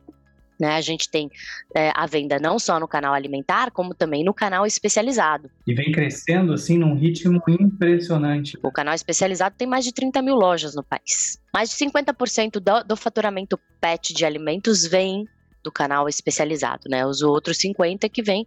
Né, 0.60 0.76
a 0.76 0.82
gente 0.82 1.10
tem 1.10 1.32
é, 1.74 1.90
a 1.96 2.06
venda 2.06 2.38
não 2.38 2.60
só 2.60 2.80
no 2.82 2.88
canal 2.88 3.14
alimentar, 3.14 3.72
como 3.72 3.94
também 3.94 4.26
no 4.26 4.34
canal 4.34 4.66
especializado. 4.66 5.50
E 5.66 5.74
vem 5.74 5.90
crescendo 5.90 6.52
assim 6.52 6.78
num 6.78 6.96
ritmo 6.96 7.42
impressionante. 7.48 8.58
O 8.62 8.70
canal 8.70 8.94
especializado 8.94 9.56
tem 9.58 9.66
mais 9.66 9.86
de 9.86 9.94
30 9.94 10.22
mil 10.22 10.36
lojas 10.36 10.76
no 10.76 10.84
país. 10.84 11.40
Mais 11.54 11.70
de 11.70 11.78
50% 11.78 12.60
do, 12.60 12.84
do 12.84 12.98
faturamento 12.98 13.58
PET 13.80 14.14
de 14.14 14.26
alimentos 14.26 14.86
vem 14.86 15.26
do 15.64 15.72
canal 15.72 16.08
especializado, 16.08 16.90
né? 16.90 17.06
Os 17.06 17.22
outros 17.22 17.58
50 17.58 18.08
que 18.10 18.22
vem 18.22 18.46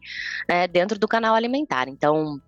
é, 0.48 0.66
dentro 0.66 0.98
do 0.98 1.08
canal 1.08 1.34
alimentar. 1.34 1.88
Então, 1.88 2.40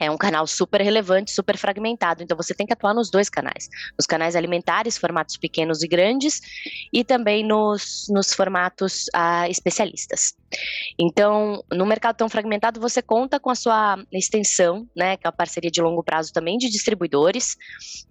é 0.00 0.10
um 0.10 0.16
canal 0.16 0.46
super 0.46 0.80
relevante, 0.80 1.30
super 1.30 1.56
fragmentado, 1.56 2.22
então 2.22 2.36
você 2.36 2.54
tem 2.54 2.66
que 2.66 2.72
atuar 2.72 2.94
nos 2.94 3.10
dois 3.10 3.28
canais. 3.28 3.68
Nos 3.98 4.06
canais 4.06 4.34
alimentares, 4.34 4.96
formatos 4.96 5.36
pequenos 5.36 5.82
e 5.82 5.88
grandes, 5.88 6.40
e 6.92 7.04
também 7.04 7.44
nos, 7.46 8.06
nos 8.08 8.32
formatos 8.32 9.06
ah, 9.14 9.48
especialistas. 9.48 10.34
Então, 10.98 11.62
no 11.72 11.86
mercado 11.86 12.16
tão 12.16 12.28
fragmentado, 12.28 12.80
você 12.80 13.00
conta 13.00 13.38
com 13.38 13.50
a 13.50 13.54
sua 13.54 14.02
extensão, 14.12 14.88
né, 14.96 15.16
que 15.16 15.26
é 15.26 15.28
uma 15.28 15.36
parceria 15.36 15.70
de 15.70 15.80
longo 15.80 16.02
prazo 16.02 16.32
também 16.32 16.58
de 16.58 16.68
distribuidores, 16.68 17.56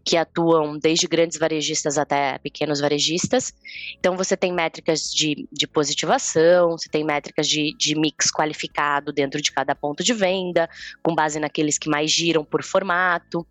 que 0.04 0.18
atuam 0.18 0.78
desde 0.78 1.08
grandes 1.08 1.38
varejistas 1.38 1.98
até 1.98 2.38
pequenos 2.40 2.80
varejistas. 2.80 3.54
Então, 4.00 4.16
você 4.16 4.36
tem 4.36 4.52
métricas 4.52 5.04
de, 5.04 5.48
de 5.52 5.68
positivação, 5.68 6.72
você 6.72 6.90
tem 6.90 7.04
métricas 7.04 7.48
de, 7.48 7.76
de 7.78 7.96
mix 7.96 8.32
qualificado 8.32 9.12
dentro 9.12 9.42
de 9.42 9.52
cada 9.52 9.76
ponto 9.76 10.04
de 10.04 10.14
venda, 10.14 10.70
com 11.04 11.14
base 11.14 11.40
naqueles 11.72 11.78
que 11.78 11.90
mais 11.90 12.12
giram 12.12 12.44
por 12.44 12.64
formato. 12.64 13.46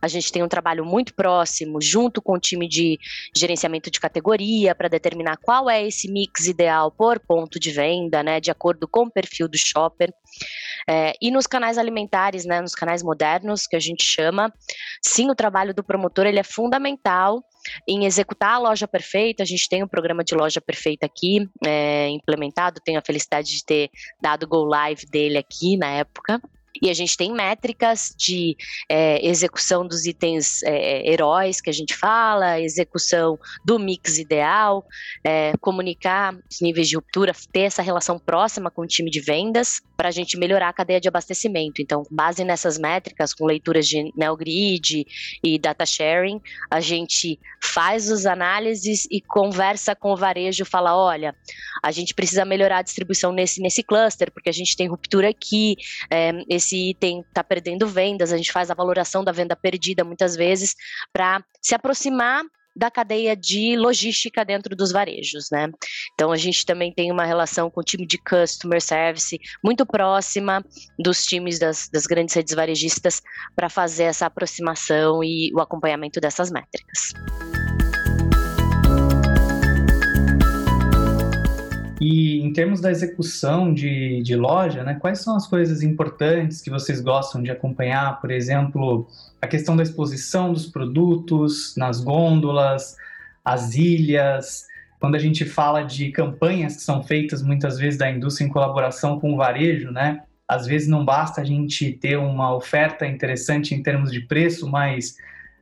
A 0.00 0.08
gente 0.08 0.30
tem 0.30 0.42
um 0.42 0.48
trabalho 0.48 0.84
muito 0.84 1.14
próximo, 1.14 1.80
junto 1.80 2.20
com 2.20 2.34
o 2.34 2.38
time 2.38 2.68
de 2.68 2.98
gerenciamento 3.36 3.90
de 3.90 4.00
categoria, 4.00 4.74
para 4.74 4.88
determinar 4.88 5.36
qual 5.38 5.70
é 5.70 5.86
esse 5.86 6.10
mix 6.10 6.46
ideal 6.46 6.90
por 6.90 7.18
ponto 7.20 7.58
de 7.58 7.70
venda, 7.70 8.22
né, 8.22 8.40
de 8.40 8.50
acordo 8.50 8.86
com 8.86 9.04
o 9.04 9.10
perfil 9.10 9.48
do 9.48 9.56
shopper. 9.56 10.12
É, 10.88 11.12
e 11.20 11.30
nos 11.30 11.46
canais 11.46 11.78
alimentares, 11.78 12.44
né, 12.44 12.60
nos 12.60 12.74
canais 12.74 13.02
modernos, 13.02 13.66
que 13.66 13.76
a 13.76 13.80
gente 13.80 14.04
chama, 14.04 14.52
sim, 15.02 15.30
o 15.30 15.34
trabalho 15.34 15.72
do 15.72 15.84
promotor 15.84 16.26
ele 16.26 16.40
é 16.40 16.44
fundamental 16.44 17.42
em 17.86 18.04
executar 18.04 18.54
a 18.54 18.58
loja 18.58 18.88
perfeita. 18.88 19.44
A 19.44 19.46
gente 19.46 19.68
tem 19.68 19.84
um 19.84 19.88
programa 19.88 20.24
de 20.24 20.34
loja 20.34 20.60
perfeita 20.60 21.06
aqui 21.06 21.48
é, 21.64 22.08
implementado, 22.08 22.80
tenho 22.84 22.98
a 22.98 23.04
felicidade 23.04 23.48
de 23.48 23.64
ter 23.64 23.90
dado 24.20 24.48
go 24.48 24.64
live 24.64 25.06
dele 25.06 25.38
aqui 25.38 25.76
na 25.76 25.86
época. 25.86 26.40
E 26.80 26.88
a 26.88 26.94
gente 26.94 27.16
tem 27.16 27.32
métricas 27.32 28.14
de 28.16 28.56
é, 28.88 29.24
execução 29.26 29.86
dos 29.86 30.06
itens 30.06 30.62
é, 30.62 31.10
heróis 31.10 31.60
que 31.60 31.68
a 31.68 31.72
gente 31.72 31.94
fala, 31.94 32.60
execução 32.60 33.38
do 33.64 33.78
mix 33.78 34.18
ideal, 34.18 34.86
é, 35.22 35.52
comunicar 35.60 36.34
os 36.50 36.60
níveis 36.60 36.88
de 36.88 36.96
ruptura, 36.96 37.32
ter 37.52 37.62
essa 37.62 37.82
relação 37.82 38.18
próxima 38.18 38.70
com 38.70 38.82
o 38.82 38.86
time 38.86 39.10
de 39.10 39.20
vendas 39.20 39.82
para 39.96 40.08
a 40.08 40.12
gente 40.12 40.36
melhorar 40.36 40.68
a 40.68 40.72
cadeia 40.72 41.00
de 41.00 41.08
abastecimento. 41.08 41.80
Então, 41.80 42.02
base 42.10 42.44
nessas 42.44 42.78
métricas, 42.78 43.32
com 43.34 43.46
leituras 43.46 43.86
de 43.86 44.12
NeoGrid 44.16 45.06
e 45.44 45.58
data 45.58 45.86
sharing, 45.86 46.40
a 46.70 46.80
gente 46.80 47.38
faz 47.62 48.10
as 48.10 48.26
análises 48.26 49.06
e 49.10 49.20
conversa 49.20 49.94
com 49.94 50.12
o 50.12 50.16
varejo, 50.16 50.64
fala, 50.64 50.96
olha, 50.96 51.34
a 51.82 51.90
gente 51.90 52.14
precisa 52.14 52.44
melhorar 52.44 52.78
a 52.78 52.82
distribuição 52.82 53.32
nesse, 53.32 53.60
nesse 53.60 53.82
cluster, 53.82 54.30
porque 54.32 54.48
a 54.48 54.52
gente 54.52 54.76
tem 54.76 54.88
ruptura 54.88 55.28
aqui, 55.28 55.76
é, 56.10 56.32
esse 56.62 56.90
item 56.90 57.20
está 57.20 57.42
perdendo 57.42 57.86
vendas, 57.86 58.32
a 58.32 58.36
gente 58.36 58.52
faz 58.52 58.70
a 58.70 58.74
valoração 58.74 59.24
da 59.24 59.32
venda 59.32 59.56
perdida 59.56 60.04
muitas 60.04 60.36
vezes 60.36 60.74
para 61.12 61.44
se 61.60 61.74
aproximar 61.74 62.44
da 62.74 62.90
cadeia 62.90 63.36
de 63.36 63.76
logística 63.76 64.44
dentro 64.44 64.74
dos 64.74 64.92
varejos, 64.92 65.48
né? 65.52 65.70
Então 66.14 66.32
a 66.32 66.36
gente 66.36 66.64
também 66.64 66.90
tem 66.90 67.12
uma 67.12 67.26
relação 67.26 67.70
com 67.70 67.80
o 67.80 67.84
time 67.84 68.06
de 68.06 68.16
customer 68.16 68.80
service 68.80 69.38
muito 69.62 69.84
próxima 69.84 70.64
dos 70.98 71.26
times 71.26 71.58
das, 71.58 71.90
das 71.90 72.06
grandes 72.06 72.34
redes 72.34 72.54
varejistas 72.54 73.20
para 73.54 73.68
fazer 73.68 74.04
essa 74.04 74.24
aproximação 74.24 75.22
e 75.22 75.52
o 75.54 75.60
acompanhamento 75.60 76.18
dessas 76.18 76.50
métricas. 76.50 77.12
E 82.04 82.40
em 82.40 82.52
termos 82.52 82.80
da 82.80 82.90
execução 82.90 83.72
de, 83.72 84.20
de 84.22 84.34
loja, 84.34 84.82
né, 84.82 84.96
quais 85.00 85.20
são 85.20 85.36
as 85.36 85.46
coisas 85.46 85.84
importantes 85.84 86.60
que 86.60 86.68
vocês 86.68 87.00
gostam 87.00 87.40
de 87.40 87.48
acompanhar? 87.48 88.20
Por 88.20 88.32
exemplo, 88.32 89.06
a 89.40 89.46
questão 89.46 89.76
da 89.76 89.84
exposição 89.84 90.52
dos 90.52 90.66
produtos 90.66 91.76
nas 91.76 92.00
gôndolas, 92.00 92.96
as 93.44 93.76
ilhas. 93.76 94.66
Quando 94.98 95.14
a 95.14 95.18
gente 95.20 95.44
fala 95.44 95.84
de 95.84 96.10
campanhas 96.10 96.74
que 96.74 96.82
são 96.82 97.04
feitas 97.04 97.40
muitas 97.40 97.78
vezes 97.78 98.00
da 98.00 98.10
indústria 98.10 98.46
em 98.46 98.50
colaboração 98.50 99.20
com 99.20 99.34
o 99.34 99.36
varejo, 99.36 99.92
né? 99.92 100.22
Às 100.48 100.66
vezes 100.66 100.88
não 100.88 101.04
basta 101.04 101.40
a 101.40 101.44
gente 101.44 101.92
ter 101.92 102.18
uma 102.18 102.52
oferta 102.52 103.06
interessante 103.06 103.76
em 103.76 103.82
termos 103.82 104.10
de 104.10 104.22
preço, 104.22 104.68
mas 104.68 105.16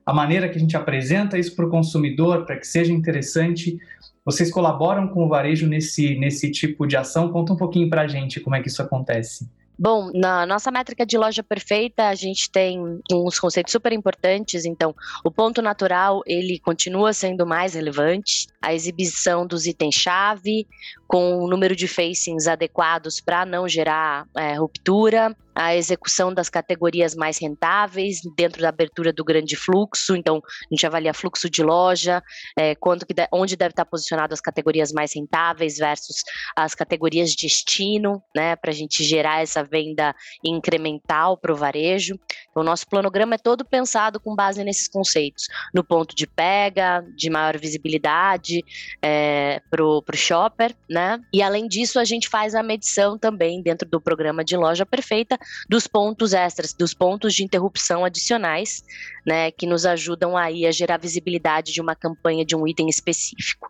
a 0.07 0.15
maneira 0.15 0.49
que 0.49 0.57
a 0.57 0.61
gente 0.61 0.75
apresenta 0.75 1.39
isso 1.39 1.55
para 1.55 1.67
o 1.67 1.71
consumidor, 1.71 2.47
para 2.47 2.57
que 2.57 2.67
seja 2.67 2.95
interessante, 2.95 3.79
vocês 4.25 4.51
colaboram 4.51 5.09
com 5.09 5.25
o 5.25 5.29
varejo 5.29 5.67
nesse, 5.67 6.15
nesse 6.19 6.51
tipo 6.51 6.87
de 6.87 6.97
ação? 6.97 7.33
Conta 7.33 7.53
um 7.53 7.57
pouquinho 7.57 7.89
para 7.89 8.03
a 8.03 8.09
gente 8.09 8.41
como 8.41 8.57
é 8.57 8.63
que 8.63 8.69
isso 8.69 8.83
acontece. 8.83 9.49
Bom, 9.83 10.11
na 10.13 10.45
nossa 10.45 10.71
métrica 10.71 11.07
de 11.07 11.17
loja 11.17 11.43
perfeita, 11.43 12.09
a 12.09 12.15
gente 12.15 12.51
tem 12.51 12.79
uns 13.11 13.41
conceitos 13.41 13.73
super 13.73 13.95
importantes. 13.95 14.67
Então, 14.67 14.95
o 15.25 15.31
ponto 15.31 15.63
natural, 15.63 16.21
ele 16.27 16.59
continua 16.59 17.15
sendo 17.15 17.47
mais 17.47 17.73
relevante. 17.73 18.47
A 18.61 18.75
exibição 18.75 19.47
dos 19.47 19.65
itens-chave, 19.65 20.67
com 21.11 21.43
o 21.43 21.49
número 21.49 21.75
de 21.75 21.89
facings 21.89 22.47
adequados 22.47 23.21
para 23.21 23.45
não 23.45 23.69
gerar 23.69 24.29
é, 24.37 24.55
ruptura 24.55 25.37
a 25.53 25.75
execução 25.75 26.33
das 26.33 26.49
categorias 26.49 27.17
mais 27.17 27.37
rentáveis 27.37 28.21
dentro 28.37 28.63
da 28.63 28.69
abertura 28.69 29.13
do 29.13 29.25
grande 29.25 29.57
fluxo. 29.57 30.15
Então, 30.15 30.37
a 30.37 30.75
gente 30.75 30.87
avalia 30.87 31.13
fluxo 31.13 31.51
de 31.51 31.65
loja, 31.65 32.23
é, 32.57 32.77
quanto 32.77 33.05
que 33.05 33.13
de, 33.13 33.27
onde 33.33 33.57
deve 33.57 33.73
estar 33.73 33.85
posicionado 33.85 34.33
as 34.33 34.41
categorias 34.41 34.93
mais 34.93 35.13
rentáveis 35.13 35.79
versus 35.79 36.23
as 36.55 36.77
categorias 36.77 37.33
de 37.33 37.49
destino, 37.49 38.23
né, 38.35 38.55
para 38.55 38.71
a 38.71 38.75
gente 38.75 39.03
gerar 39.03 39.43
essa 39.43 39.65
venda 39.65 40.15
incremental 40.45 41.37
para 41.37 41.53
o 41.53 41.57
varejo. 41.57 42.15
Então, 42.51 42.63
o 42.63 42.67
nosso 42.67 42.89
planograma 42.89 43.35
é 43.35 43.39
todo 43.39 43.65
pensado 43.65 44.21
com 44.21 44.37
base 44.37 44.63
nesses 44.63 44.87
conceitos, 44.87 45.49
no 45.75 45.83
ponto 45.83 46.15
de 46.15 46.27
pega, 46.27 47.05
de 47.17 47.29
maior 47.29 47.59
visibilidade 47.59 48.65
é, 49.03 49.61
para 49.69 49.85
o 49.85 50.03
shopper, 50.15 50.73
né? 50.89 51.00
E 51.33 51.43
além 51.43 51.69
disso, 51.69 51.99
a 51.99 52.05
gente 52.05 52.29
faz 52.29 52.55
a 52.55 52.63
medição 52.63 53.19
também 53.19 53.63
dentro 53.63 53.89
do 53.89 54.01
programa 54.01 54.45
de 54.45 54.57
loja 54.57 54.85
perfeita 54.85 55.39
dos 55.69 55.87
pontos 55.87 56.33
extras, 56.33 56.73
dos 56.73 56.95
pontos 56.95 57.35
de 57.35 57.45
interrupção 57.45 58.05
adicionais, 58.05 58.83
né, 59.25 59.51
que 59.51 59.67
nos 59.67 59.85
ajudam 59.85 60.37
aí 60.37 60.67
a 60.67 60.73
gerar 60.73 60.99
visibilidade 60.99 61.73
de 61.73 61.81
uma 61.81 61.95
campanha 61.95 62.45
de 62.45 62.57
um 62.57 62.67
item 62.67 62.89
específico. 62.89 63.69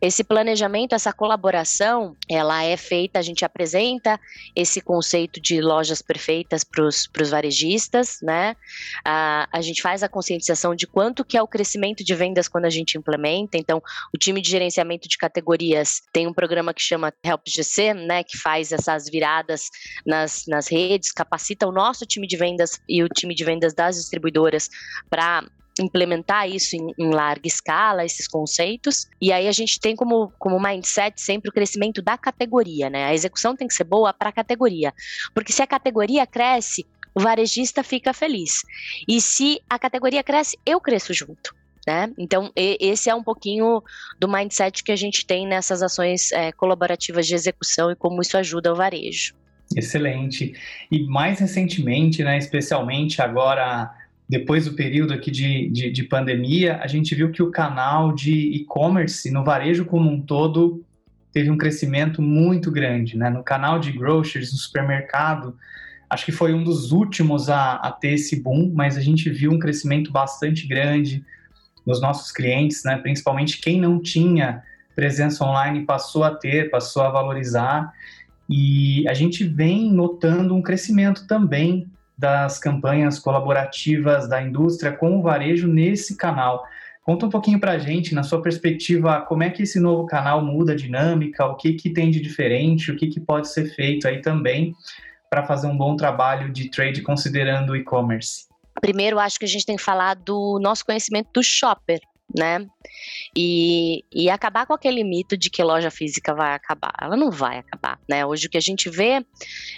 Esse 0.00 0.22
planejamento, 0.22 0.94
essa 0.94 1.12
colaboração, 1.12 2.16
ela 2.28 2.62
é 2.62 2.76
feita, 2.76 3.18
a 3.18 3.22
gente 3.22 3.44
apresenta 3.44 4.18
esse 4.54 4.80
conceito 4.80 5.40
de 5.40 5.60
lojas 5.60 6.00
perfeitas 6.02 6.64
para 6.64 6.84
os 6.84 7.30
varejistas, 7.30 8.18
né? 8.22 8.56
A, 9.04 9.48
a 9.52 9.60
gente 9.60 9.82
faz 9.82 10.02
a 10.02 10.08
conscientização 10.08 10.74
de 10.74 10.86
quanto 10.86 11.24
que 11.24 11.36
é 11.36 11.42
o 11.42 11.48
crescimento 11.48 12.04
de 12.04 12.14
vendas 12.14 12.48
quando 12.48 12.64
a 12.64 12.70
gente 12.70 12.96
implementa. 12.96 13.56
Então, 13.56 13.82
o 14.14 14.18
time 14.18 14.40
de 14.40 14.50
gerenciamento 14.50 15.08
de 15.08 15.18
categorias 15.18 16.02
tem 16.12 16.26
um 16.26 16.32
programa 16.32 16.55
que 16.74 16.82
chama 16.82 17.12
Help 17.24 17.42
GC, 17.46 17.94
né, 17.94 18.22
que 18.22 18.38
faz 18.38 18.72
essas 18.72 19.08
viradas 19.08 19.68
nas, 20.04 20.44
nas 20.46 20.68
redes 20.68 20.76
redes, 20.76 21.12
capacita 21.12 21.66
o 21.66 21.72
nosso 21.72 22.06
time 22.06 22.26
de 22.26 22.36
vendas 22.36 22.80
e 22.88 23.02
o 23.02 23.08
time 23.08 23.34
de 23.34 23.44
vendas 23.44 23.74
das 23.74 23.96
distribuidoras 23.96 24.68
para 25.10 25.44
implementar 25.78 26.48
isso 26.48 26.74
em, 26.74 26.94
em, 26.98 27.10
larga 27.10 27.46
escala, 27.46 28.04
esses 28.04 28.26
conceitos. 28.26 29.06
E 29.20 29.30
aí 29.30 29.46
a 29.46 29.52
gente 29.52 29.78
tem 29.78 29.94
como, 29.94 30.32
como 30.38 30.60
mindset 30.60 31.20
sempre 31.20 31.50
o 31.50 31.52
crescimento 31.52 32.00
da 32.00 32.16
categoria, 32.16 32.88
né? 32.88 33.04
A 33.04 33.14
execução 33.14 33.54
tem 33.54 33.68
que 33.68 33.74
ser 33.74 33.84
boa 33.84 34.12
para 34.12 34.30
a 34.30 34.32
categoria. 34.32 34.94
Porque 35.34 35.52
se 35.52 35.62
a 35.62 35.66
categoria 35.66 36.26
cresce, 36.26 36.86
o 37.14 37.20
varejista 37.20 37.82
fica 37.82 38.14
feliz. 38.14 38.62
E 39.06 39.20
se 39.20 39.60
a 39.68 39.78
categoria 39.78 40.22
cresce, 40.22 40.58
eu 40.64 40.80
cresço 40.80 41.12
junto. 41.12 41.54
Né? 41.86 42.12
Então, 42.18 42.50
esse 42.56 43.08
é 43.08 43.14
um 43.14 43.22
pouquinho 43.22 43.80
do 44.18 44.28
mindset 44.28 44.82
que 44.82 44.90
a 44.90 44.96
gente 44.96 45.24
tem 45.24 45.46
nessas 45.46 45.82
ações 45.82 46.32
é, 46.32 46.50
colaborativas 46.50 47.26
de 47.26 47.34
execução 47.34 47.92
e 47.92 47.94
como 47.94 48.20
isso 48.20 48.36
ajuda 48.36 48.72
o 48.72 48.76
varejo. 48.76 49.34
Excelente. 49.74 50.52
E 50.90 51.04
mais 51.04 51.38
recentemente, 51.38 52.24
né, 52.24 52.38
especialmente 52.38 53.22
agora, 53.22 53.90
depois 54.28 54.64
do 54.64 54.74
período 54.74 55.14
aqui 55.14 55.30
de, 55.30 55.70
de, 55.70 55.90
de 55.92 56.02
pandemia, 56.02 56.78
a 56.82 56.88
gente 56.88 57.14
viu 57.14 57.30
que 57.30 57.42
o 57.42 57.52
canal 57.52 58.12
de 58.12 58.32
e-commerce 58.32 59.30
no 59.30 59.44
varejo 59.44 59.84
como 59.84 60.10
um 60.10 60.20
todo 60.20 60.84
teve 61.32 61.50
um 61.50 61.56
crescimento 61.56 62.20
muito 62.20 62.70
grande. 62.70 63.16
Né? 63.16 63.30
No 63.30 63.44
canal 63.44 63.78
de 63.78 63.92
groceries, 63.92 64.52
no 64.52 64.58
supermercado, 64.58 65.56
acho 66.10 66.24
que 66.24 66.32
foi 66.32 66.52
um 66.52 66.64
dos 66.64 66.90
últimos 66.90 67.48
a, 67.48 67.74
a 67.74 67.92
ter 67.92 68.14
esse 68.14 68.42
boom, 68.42 68.72
mas 68.74 68.96
a 68.96 69.00
gente 69.00 69.30
viu 69.30 69.52
um 69.52 69.58
crescimento 69.58 70.10
bastante 70.10 70.66
grande 70.66 71.24
nos 71.86 72.00
nossos 72.00 72.32
clientes, 72.32 72.82
né? 72.84 72.96
principalmente 72.98 73.60
quem 73.60 73.80
não 73.80 74.00
tinha 74.00 74.62
presença 74.94 75.44
online 75.44 75.84
passou 75.84 76.24
a 76.24 76.34
ter, 76.34 76.70
passou 76.70 77.02
a 77.02 77.10
valorizar. 77.10 77.92
E 78.48 79.06
a 79.08 79.14
gente 79.14 79.44
vem 79.44 79.92
notando 79.92 80.54
um 80.54 80.62
crescimento 80.62 81.26
também 81.26 81.88
das 82.16 82.58
campanhas 82.58 83.18
colaborativas 83.18 84.28
da 84.28 84.42
indústria 84.42 84.90
com 84.90 85.18
o 85.18 85.22
varejo 85.22 85.68
nesse 85.68 86.16
canal. 86.16 86.64
Conta 87.02 87.26
um 87.26 87.30
pouquinho 87.30 87.60
para 87.60 87.72
a 87.72 87.78
gente, 87.78 88.14
na 88.14 88.22
sua 88.22 88.42
perspectiva, 88.42 89.20
como 89.20 89.42
é 89.42 89.50
que 89.50 89.62
esse 89.62 89.78
novo 89.78 90.06
canal 90.06 90.44
muda 90.44 90.72
a 90.72 90.76
dinâmica, 90.76 91.44
o 91.46 91.54
que, 91.54 91.74
que 91.74 91.90
tem 91.90 92.10
de 92.10 92.20
diferente, 92.20 92.90
o 92.90 92.96
que, 92.96 93.06
que 93.06 93.20
pode 93.20 93.48
ser 93.48 93.66
feito 93.74 94.08
aí 94.08 94.20
também 94.20 94.74
para 95.30 95.44
fazer 95.44 95.66
um 95.66 95.76
bom 95.76 95.94
trabalho 95.94 96.52
de 96.52 96.70
trade 96.70 97.02
considerando 97.02 97.70
o 97.70 97.76
e-commerce. 97.76 98.45
Primeiro, 98.80 99.18
acho 99.18 99.38
que 99.38 99.44
a 99.44 99.48
gente 99.48 99.66
tem 99.66 99.76
que 99.76 99.82
falar 99.82 100.14
do 100.14 100.58
nosso 100.60 100.84
conhecimento 100.84 101.30
do 101.34 101.42
shopper, 101.42 102.00
né? 102.34 102.66
E, 103.36 104.04
e 104.12 104.28
acabar 104.28 104.66
com 104.66 104.72
aquele 104.72 105.04
mito 105.04 105.36
de 105.36 105.50
que 105.50 105.62
loja 105.62 105.90
física 105.90 106.34
vai 106.34 106.54
acabar. 106.54 106.92
Ela 107.00 107.16
não 107.16 107.30
vai 107.30 107.58
acabar, 107.58 107.98
né? 108.08 108.24
Hoje 108.24 108.46
o 108.46 108.50
que 108.50 108.58
a 108.58 108.60
gente 108.60 108.90
vê 108.90 109.24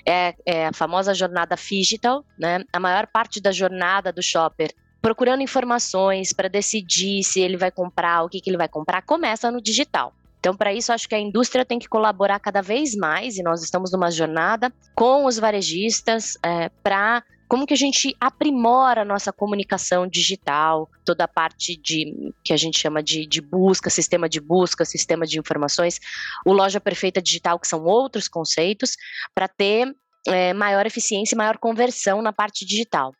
é, 0.07 0.35
é 0.47 0.67
a 0.67 0.73
famosa 0.73 1.15
jornada 1.15 1.57
digital, 1.57 2.25
né? 2.39 2.65
A 2.73 2.81
maior 2.81 3.07
parte 3.07 3.41
da 3.41 3.53
jornada 3.53 4.13
do 4.13 4.23
shopper 4.23 4.75
procurando 5.01 5.43
informações 5.43 6.33
para 6.33 6.49
decidir 6.49 7.23
se 7.23 7.41
ele 7.41 7.57
vai 7.57 7.71
comprar, 7.71 8.25
o 8.25 8.29
que, 8.29 8.41
que 8.41 8.51
ele 8.51 8.57
vai 8.57 8.69
comprar, 8.69 9.03
começa 9.03 9.51
no 9.51 9.63
digital. 9.63 10.13
Então, 10.41 10.57
para 10.57 10.73
isso, 10.73 10.93
acho 10.93 11.09
que 11.09 11.15
a 11.15 11.21
indústria 11.21 11.65
tem 11.65 11.79
que 11.79 11.89
colaborar 11.89 12.39
cada 12.39 12.63
vez 12.63 12.95
mais, 12.95 13.37
e 13.37 13.43
nós 13.43 13.63
estamos 13.63 13.91
numa 13.91 14.11
jornada 14.11 14.73
com 14.95 15.25
os 15.25 15.39
varejistas 15.39 16.37
é, 16.45 16.69
para 16.83 17.25
como 17.49 17.67
que 17.67 17.73
a 17.73 17.77
gente 17.77 18.15
aprimora 18.21 19.03
a 19.03 19.05
nossa 19.05 19.33
comunicação 19.33 20.07
digital, 20.07 20.89
toda 21.05 21.25
a 21.25 21.29
parte 21.29 21.77
de 21.77 22.33
que 22.45 22.53
a 22.53 22.57
gente 22.57 22.79
chama 22.79 23.03
de, 23.03 23.27
de 23.27 23.41
busca, 23.41 23.89
sistema 23.89 24.29
de 24.29 24.41
busca, 24.41 24.85
sistema 24.85 25.27
de 25.27 25.39
informações, 25.39 25.99
o 26.45 26.53
loja 26.53 26.79
perfeita 26.79 27.23
digital, 27.23 27.59
que 27.59 27.67
são 27.67 27.83
outros 27.85 28.29
conceitos, 28.29 28.97
para 29.35 29.49
ter 29.49 29.97
é, 30.27 30.53
maior 30.53 30.87
eficiência 30.87 31.35
e 31.35 31.39
maior 31.39 31.57
conversão 31.59 32.21
na 32.21 32.33
parte 32.33 32.67
digital. 32.67 33.13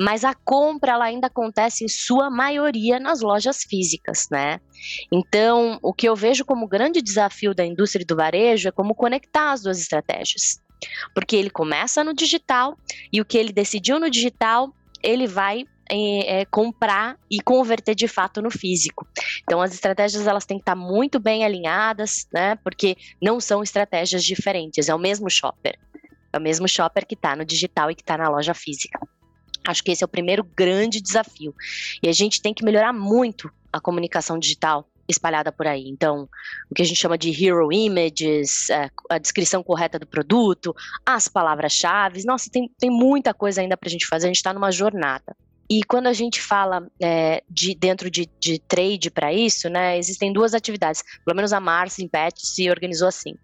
Mas 0.00 0.24
a 0.24 0.34
compra 0.34 0.92
ela 0.92 1.04
ainda 1.04 1.26
acontece 1.26 1.84
em 1.84 1.88
sua 1.88 2.30
maioria 2.30 2.98
nas 2.98 3.20
lojas 3.20 3.62
físicas, 3.62 4.28
né? 4.30 4.60
Então, 5.12 5.78
o 5.82 5.92
que 5.92 6.08
eu 6.08 6.16
vejo 6.16 6.44
como 6.44 6.66
grande 6.66 7.02
desafio 7.02 7.54
da 7.54 7.64
indústria 7.64 8.04
do 8.04 8.16
varejo 8.16 8.68
é 8.68 8.72
como 8.72 8.94
conectar 8.94 9.52
as 9.52 9.62
duas 9.62 9.78
estratégias. 9.78 10.60
Porque 11.14 11.36
ele 11.36 11.50
começa 11.50 12.02
no 12.04 12.14
digital 12.14 12.76
e 13.12 13.20
o 13.20 13.24
que 13.24 13.38
ele 13.38 13.52
decidiu 13.52 13.98
no 13.98 14.10
digital, 14.10 14.74
ele 15.02 15.26
vai 15.26 15.64
é, 15.90 16.40
é, 16.40 16.44
comprar 16.44 17.18
e 17.30 17.40
converter 17.40 17.94
de 17.94 18.06
fato 18.06 18.40
no 18.40 18.50
físico. 18.50 19.06
Então 19.42 19.60
as 19.60 19.74
estratégias 19.74 20.26
elas 20.26 20.46
têm 20.46 20.56
que 20.56 20.62
estar 20.62 20.76
muito 20.76 21.18
bem 21.18 21.44
alinhadas, 21.44 22.28
né? 22.32 22.54
Porque 22.56 22.96
não 23.20 23.40
são 23.40 23.62
estratégias 23.62 24.24
diferentes, 24.24 24.88
é 24.88 24.94
o 24.94 24.98
mesmo 24.98 25.28
shopper. 25.28 25.76
É 26.32 26.38
o 26.38 26.40
mesmo 26.40 26.68
shopper 26.68 27.04
que 27.04 27.14
está 27.14 27.34
no 27.34 27.44
digital 27.44 27.90
e 27.90 27.94
que 27.94 28.02
está 28.02 28.16
na 28.16 28.28
loja 28.28 28.54
física. 28.54 29.00
Acho 29.66 29.82
que 29.82 29.90
esse 29.90 30.04
é 30.04 30.06
o 30.06 30.08
primeiro 30.08 30.44
grande 30.44 31.00
desafio. 31.00 31.54
E 32.02 32.08
a 32.08 32.12
gente 32.12 32.40
tem 32.40 32.54
que 32.54 32.64
melhorar 32.64 32.92
muito 32.92 33.50
a 33.72 33.80
comunicação 33.80 34.38
digital 34.38 34.89
espalhada 35.10 35.52
por 35.52 35.66
aí. 35.66 35.88
Então, 35.88 36.28
o 36.70 36.74
que 36.74 36.82
a 36.82 36.84
gente 36.84 37.00
chama 37.00 37.18
de 37.18 37.30
hero 37.30 37.72
images, 37.72 38.70
é, 38.70 38.90
a 39.08 39.18
descrição 39.18 39.62
correta 39.62 39.98
do 39.98 40.06
produto, 40.06 40.74
as 41.04 41.28
palavras-chave. 41.28 42.24
Nossa, 42.24 42.50
tem, 42.50 42.70
tem 42.78 42.90
muita 42.90 43.34
coisa 43.34 43.60
ainda 43.60 43.76
para 43.76 43.88
a 43.88 43.90
gente 43.90 44.06
fazer, 44.06 44.26
a 44.26 44.28
gente 44.28 44.36
está 44.36 44.52
numa 44.52 44.70
jornada. 44.70 45.36
E 45.68 45.84
quando 45.84 46.08
a 46.08 46.12
gente 46.12 46.42
fala 46.42 46.84
é, 47.00 47.44
de 47.48 47.76
dentro 47.76 48.10
de, 48.10 48.28
de 48.40 48.58
trade 48.58 49.08
para 49.08 49.32
isso, 49.32 49.68
né, 49.68 49.96
existem 49.96 50.32
duas 50.32 50.52
atividades. 50.52 51.04
Pelo 51.24 51.36
menos 51.36 51.52
a 51.52 51.60
Mars 51.60 52.00
em 52.00 52.08
Pet 52.08 52.44
se 52.44 52.68
organizou 52.68 53.06
assim. 53.06 53.36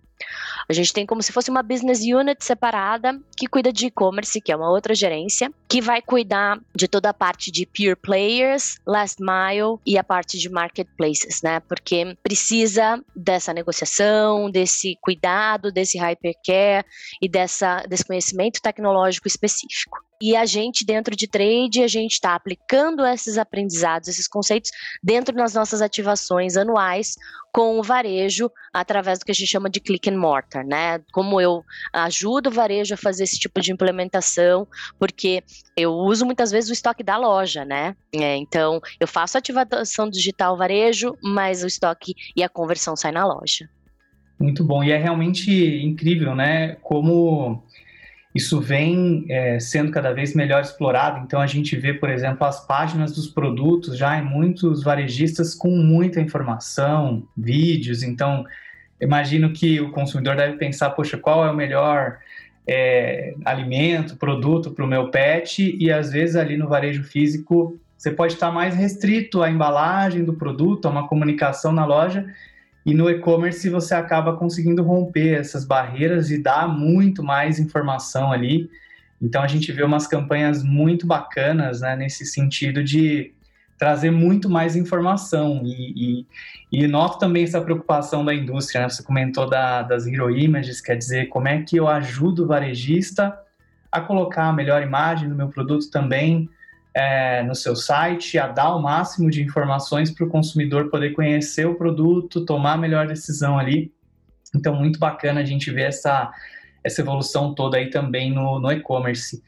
A 0.68 0.72
gente 0.72 0.92
tem 0.92 1.06
como 1.06 1.22
se 1.22 1.32
fosse 1.32 1.50
uma 1.50 1.62
business 1.62 2.00
unit 2.00 2.44
separada 2.44 3.20
que 3.36 3.46
cuida 3.46 3.72
de 3.72 3.86
e-commerce, 3.86 4.40
que 4.40 4.50
é 4.50 4.56
uma 4.56 4.70
outra 4.70 4.94
gerência, 4.94 5.52
que 5.68 5.80
vai 5.80 6.02
cuidar 6.02 6.58
de 6.74 6.88
toda 6.88 7.10
a 7.10 7.14
parte 7.14 7.50
de 7.52 7.66
pure 7.66 7.94
players, 7.94 8.78
last 8.86 9.22
mile 9.22 9.78
e 9.86 9.96
a 9.96 10.04
parte 10.04 10.38
de 10.38 10.48
marketplaces, 10.48 11.40
né? 11.42 11.60
Porque 11.60 12.16
precisa 12.22 13.02
dessa 13.14 13.52
negociação, 13.52 14.50
desse 14.50 14.96
cuidado, 15.00 15.70
desse 15.70 15.98
hypercare 15.98 16.84
e 17.22 17.28
dessa, 17.28 17.82
desse 17.88 18.04
conhecimento 18.04 18.60
tecnológico 18.60 19.28
específico. 19.28 20.05
E 20.20 20.34
a 20.34 20.46
gente, 20.46 20.84
dentro 20.84 21.14
de 21.14 21.28
trade, 21.28 21.82
a 21.82 21.88
gente 21.88 22.12
está 22.12 22.34
aplicando 22.34 23.04
esses 23.04 23.36
aprendizados, 23.36 24.08
esses 24.08 24.26
conceitos, 24.26 24.70
dentro 25.02 25.34
das 25.34 25.52
nossas 25.52 25.82
ativações 25.82 26.56
anuais 26.56 27.16
com 27.52 27.78
o 27.78 27.82
varejo, 27.82 28.50
através 28.72 29.18
do 29.18 29.24
que 29.24 29.30
a 29.30 29.34
gente 29.34 29.48
chama 29.48 29.70
de 29.70 29.80
click 29.80 30.10
and 30.10 30.18
mortar, 30.18 30.64
né? 30.64 31.00
Como 31.12 31.40
eu 31.40 31.62
ajudo 31.92 32.48
o 32.48 32.52
varejo 32.52 32.94
a 32.94 32.98
fazer 32.98 33.24
esse 33.24 33.38
tipo 33.38 33.60
de 33.60 33.72
implementação, 33.72 34.66
porque 34.98 35.42
eu 35.76 35.92
uso 35.92 36.26
muitas 36.26 36.50
vezes 36.50 36.68
o 36.68 36.74
estoque 36.74 37.02
da 37.02 37.16
loja, 37.16 37.64
né? 37.64 37.94
É, 38.14 38.36
então, 38.36 38.80
eu 39.00 39.06
faço 39.06 39.38
ativação 39.38 40.08
digital 40.08 40.56
varejo, 40.56 41.16
mas 41.22 41.62
o 41.62 41.66
estoque 41.66 42.14
e 42.34 42.42
a 42.42 42.48
conversão 42.48 42.94
sai 42.94 43.12
na 43.12 43.26
loja. 43.26 43.68
Muito 44.38 44.62
bom. 44.62 44.84
E 44.84 44.92
é 44.92 44.98
realmente 44.98 45.50
incrível, 45.82 46.34
né? 46.34 46.76
Como 46.82 47.64
isso 48.36 48.60
vem 48.60 49.24
é, 49.28 49.58
sendo 49.58 49.90
cada 49.90 50.12
vez 50.12 50.34
melhor 50.34 50.62
explorado. 50.62 51.24
Então 51.24 51.40
a 51.40 51.46
gente 51.46 51.74
vê, 51.76 51.92
por 51.92 52.08
exemplo, 52.08 52.46
as 52.46 52.64
páginas 52.64 53.14
dos 53.14 53.26
produtos 53.26 53.96
já 53.96 54.18
em 54.18 54.22
muitos 54.22 54.84
varejistas 54.84 55.54
com 55.54 55.70
muita 55.70 56.20
informação, 56.20 57.26
vídeos. 57.36 58.02
Então 58.02 58.44
imagino 59.00 59.52
que 59.52 59.80
o 59.80 59.90
consumidor 59.90 60.36
deve 60.36 60.56
pensar, 60.56 60.90
poxa, 60.90 61.16
qual 61.16 61.44
é 61.44 61.50
o 61.50 61.56
melhor 61.56 62.18
é, 62.66 63.34
alimento, 63.44 64.16
produto 64.16 64.70
para 64.70 64.84
o 64.84 64.88
meu 64.88 65.10
pet? 65.10 65.76
E 65.80 65.90
às 65.90 66.12
vezes 66.12 66.36
ali 66.36 66.56
no 66.56 66.68
varejo 66.68 67.02
físico 67.02 67.78
você 67.96 68.10
pode 68.10 68.34
estar 68.34 68.52
mais 68.52 68.74
restrito 68.74 69.42
à 69.42 69.50
embalagem 69.50 70.22
do 70.22 70.34
produto, 70.34 70.86
a 70.86 70.90
uma 70.90 71.08
comunicação 71.08 71.72
na 71.72 71.84
loja 71.84 72.26
e 72.86 72.94
no 72.94 73.10
e-commerce 73.10 73.68
você 73.68 73.96
acaba 73.96 74.36
conseguindo 74.36 74.80
romper 74.80 75.40
essas 75.40 75.64
barreiras 75.64 76.30
e 76.30 76.40
dar 76.40 76.68
muito 76.68 77.20
mais 77.20 77.58
informação 77.58 78.30
ali. 78.30 78.70
Então 79.20 79.42
a 79.42 79.48
gente 79.48 79.72
vê 79.72 79.82
umas 79.82 80.06
campanhas 80.06 80.62
muito 80.62 81.04
bacanas 81.04 81.80
né, 81.80 81.96
nesse 81.96 82.24
sentido 82.24 82.84
de 82.84 83.34
trazer 83.76 84.12
muito 84.12 84.48
mais 84.48 84.76
informação. 84.76 85.62
E, 85.64 86.26
e, 86.70 86.84
e 86.84 86.86
noto 86.86 87.18
também 87.18 87.42
essa 87.42 87.60
preocupação 87.60 88.24
da 88.24 88.32
indústria. 88.32 88.82
Né? 88.82 88.88
Você 88.88 89.02
comentou 89.02 89.50
da, 89.50 89.82
das 89.82 90.06
Hero 90.06 90.30
Images, 90.30 90.80
quer 90.80 90.96
dizer, 90.96 91.26
como 91.26 91.48
é 91.48 91.62
que 91.62 91.76
eu 91.76 91.88
ajudo 91.88 92.44
o 92.44 92.46
varejista 92.46 93.36
a 93.90 94.00
colocar 94.00 94.44
a 94.44 94.52
melhor 94.52 94.80
imagem 94.80 95.28
do 95.28 95.34
meu 95.34 95.48
produto 95.48 95.90
também 95.90 96.48
é, 96.96 97.42
no 97.42 97.54
seu 97.54 97.76
site, 97.76 98.38
a 98.38 98.48
dar 98.48 98.74
o 98.74 98.80
máximo 98.80 99.30
de 99.30 99.42
informações 99.42 100.10
para 100.10 100.24
o 100.24 100.30
consumidor 100.30 100.88
poder 100.88 101.12
conhecer 101.12 101.66
o 101.66 101.74
produto, 101.74 102.46
tomar 102.46 102.72
a 102.72 102.78
melhor 102.78 103.06
decisão 103.06 103.58
ali. 103.58 103.92
Então, 104.54 104.74
muito 104.74 104.98
bacana 104.98 105.42
a 105.42 105.44
gente 105.44 105.70
ver 105.70 105.88
essa, 105.88 106.32
essa 106.82 107.02
evolução 107.02 107.54
toda 107.54 107.76
aí 107.76 107.90
também 107.90 108.32
no, 108.32 108.58
no 108.58 108.72
e-commerce. 108.72 109.42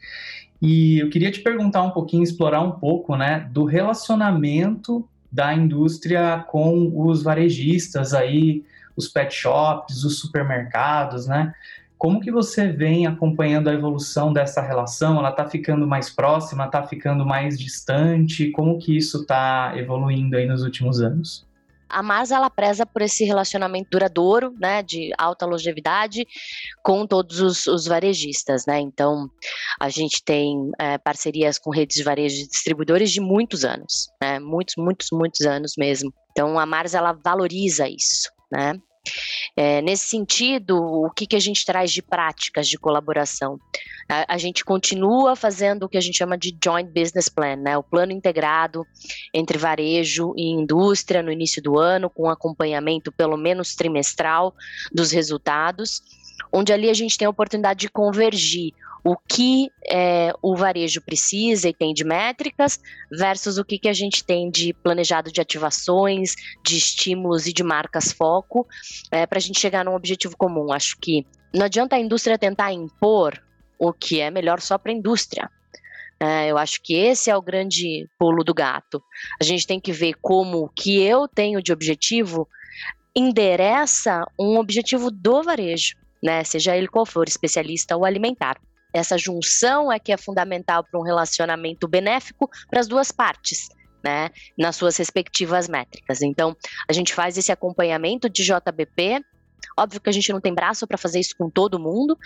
E 0.61 0.99
eu 0.99 1.09
queria 1.09 1.31
te 1.31 1.39
perguntar 1.39 1.81
um 1.81 1.89
pouquinho, 1.89 2.21
explorar 2.21 2.61
um 2.61 2.73
pouco, 2.73 3.15
né, 3.15 3.49
do 3.51 3.63
relacionamento 3.63 5.09
da 5.31 5.51
indústria 5.51 6.45
com 6.49 6.91
os 7.03 7.23
varejistas 7.23 8.13
aí, 8.13 8.63
os 8.95 9.07
pet 9.07 9.33
shops, 9.33 10.03
os 10.03 10.19
supermercados, 10.19 11.25
né? 11.25 11.51
Como 11.99 12.21
que 12.21 12.31
você 12.31 12.71
vem 12.71 13.05
acompanhando 13.05 13.69
a 13.69 13.73
evolução 13.73 14.31
dessa 14.31 14.61
relação? 14.61 15.19
Ela 15.19 15.31
está 15.31 15.45
ficando 15.45 15.85
mais 15.85 16.09
próxima, 16.09 16.65
está 16.65 16.81
ficando 16.87 17.25
mais 17.25 17.59
distante? 17.59 18.51
Como 18.51 18.79
que 18.79 18.95
isso 18.95 19.23
está 19.23 19.73
evoluindo 19.75 20.37
aí 20.37 20.45
nos 20.45 20.63
últimos 20.63 21.01
anos? 21.01 21.45
A 21.89 22.01
Mars 22.01 22.31
ela 22.31 22.49
preza 22.49 22.85
por 22.85 23.01
esse 23.01 23.25
relacionamento 23.25 23.89
duradouro, 23.91 24.53
né, 24.61 24.81
de 24.81 25.11
alta 25.17 25.45
longevidade 25.45 26.25
com 26.81 27.05
todos 27.05 27.41
os, 27.41 27.67
os 27.67 27.85
varejistas, 27.85 28.65
né? 28.65 28.79
Então 28.79 29.29
a 29.77 29.89
gente 29.89 30.23
tem 30.23 30.71
é, 30.79 30.97
parcerias 30.97 31.59
com 31.59 31.69
redes 31.69 31.97
de 31.97 32.03
varejo 32.03 32.35
de 32.37 32.47
distribuidores 32.47 33.11
de 33.11 33.19
muitos 33.19 33.65
anos, 33.65 34.07
né? 34.21 34.39
Muitos, 34.39 34.75
muitos, 34.77 35.07
muitos 35.11 35.41
anos 35.41 35.73
mesmo. 35.77 36.13
Então 36.31 36.57
a 36.57 36.65
Mars 36.65 36.93
ela 36.93 37.11
valoriza 37.11 37.89
isso, 37.89 38.31
né? 38.49 38.79
É, 39.55 39.81
nesse 39.81 40.07
sentido, 40.07 40.77
o 40.77 41.09
que, 41.09 41.25
que 41.25 41.35
a 41.35 41.39
gente 41.39 41.65
traz 41.65 41.91
de 41.91 42.01
práticas 42.01 42.67
de 42.67 42.77
colaboração? 42.77 43.59
A, 44.07 44.35
a, 44.35 44.37
gente 44.37 44.63
continua 44.63 45.35
fazendo 45.35 45.83
o 45.83 45.89
que 45.89 45.97
a 45.97 46.01
gente 46.01 46.17
chama 46.17 46.37
de 46.37 46.55
Joint 46.63 46.89
Business 46.89 47.29
Plan, 47.29 47.55
né? 47.55 47.77
o 47.77 47.83
plano 47.83 48.11
integrado 48.11 48.85
entre 49.33 49.57
varejo 49.57 50.33
e 50.35 50.49
indústria 50.49 51.21
no 51.21 51.31
início 51.31 51.61
do 51.61 51.77
ano, 51.77 52.09
com 52.09 52.29
acompanhamento 52.29 53.11
pelo 53.11 53.37
menos 53.37 53.75
trimestral 53.75 54.53
dos 54.91 55.11
resultados, 55.11 56.01
onde 56.51 56.73
ali 56.73 56.89
a 56.89 56.93
gente 56.93 57.17
tem 57.17 57.25
a 57.25 57.29
oportunidade 57.29 57.81
de 57.81 57.89
convergir 57.89 58.73
o 59.03 59.15
que 59.15 59.71
é, 59.89 60.33
o 60.41 60.55
varejo 60.55 61.01
precisa 61.01 61.69
e 61.69 61.73
tem 61.73 61.93
de 61.93 62.03
métricas 62.03 62.79
versus 63.11 63.57
o 63.57 63.63
que, 63.63 63.79
que 63.79 63.87
a 63.87 63.93
gente 63.93 64.23
tem 64.23 64.51
de 64.51 64.73
planejado 64.73 65.31
de 65.31 65.39
ativações, 65.39 66.35
de 66.65 66.77
estímulos 66.77 67.47
e 67.47 67.53
de 67.53 67.63
marcas 67.63 68.11
foco 68.11 68.67
é, 69.11 69.25
para 69.25 69.37
a 69.37 69.41
gente 69.41 69.59
chegar 69.59 69.85
num 69.85 69.95
objetivo 69.95 70.35
comum. 70.35 70.71
Acho 70.71 70.97
que 70.99 71.25
não 71.53 71.65
adianta 71.65 71.95
a 71.95 71.99
indústria 71.99 72.37
tentar 72.37 72.73
impor 72.73 73.41
o 73.77 73.93
que 73.93 74.19
é 74.19 74.29
melhor 74.29 74.59
só 74.59 74.77
para 74.77 74.91
a 74.91 74.95
indústria. 74.95 75.49
É, 76.19 76.51
eu 76.51 76.57
acho 76.57 76.81
que 76.81 76.93
esse 76.93 77.31
é 77.31 77.37
o 77.37 77.41
grande 77.41 78.09
pulo 78.19 78.43
do 78.43 78.53
gato. 78.53 79.01
A 79.39 79.43
gente 79.43 79.65
tem 79.65 79.79
que 79.79 79.93
ver 79.93 80.15
como 80.21 80.65
o 80.65 80.69
que 80.69 81.01
eu 81.01 81.27
tenho 81.29 81.63
de 81.63 81.71
objetivo 81.71 82.47
endereça 83.15 84.25
um 84.37 84.57
objetivo 84.57 85.09
do 85.09 85.41
varejo, 85.41 85.95
né? 86.21 86.43
Seja 86.43 86.75
ele 86.75 86.87
qual 86.87 87.05
for, 87.05 87.27
especialista 87.27 87.95
ou 87.95 88.05
alimentar. 88.05 88.59
Essa 88.93 89.17
junção 89.17 89.91
é 89.91 89.99
que 89.99 90.11
é 90.11 90.17
fundamental 90.17 90.83
para 90.83 90.99
um 90.99 91.03
relacionamento 91.03 91.87
benéfico 91.87 92.49
para 92.69 92.79
as 92.79 92.87
duas 92.87 93.11
partes. 93.11 93.69
Né, 94.01 94.29
nas 94.57 94.77
suas 94.77 94.95
respectivas 94.95 95.67
métricas. 95.67 96.21
Então, 96.21 96.55
a 96.87 96.93
gente 96.93 97.13
faz 97.13 97.37
esse 97.37 97.51
acompanhamento 97.51 98.29
de 98.29 98.45
JBP 98.45 99.21
Óbvio 99.79 100.01
que 100.01 100.09
a 100.09 100.13
gente 100.13 100.31
não 100.33 100.41
tem 100.41 100.53
braço 100.53 100.85
para 100.85 100.97
fazer 100.97 101.19
isso 101.19 101.35
com 101.37 101.49
todo 101.49 101.79
mundo, 101.79 102.17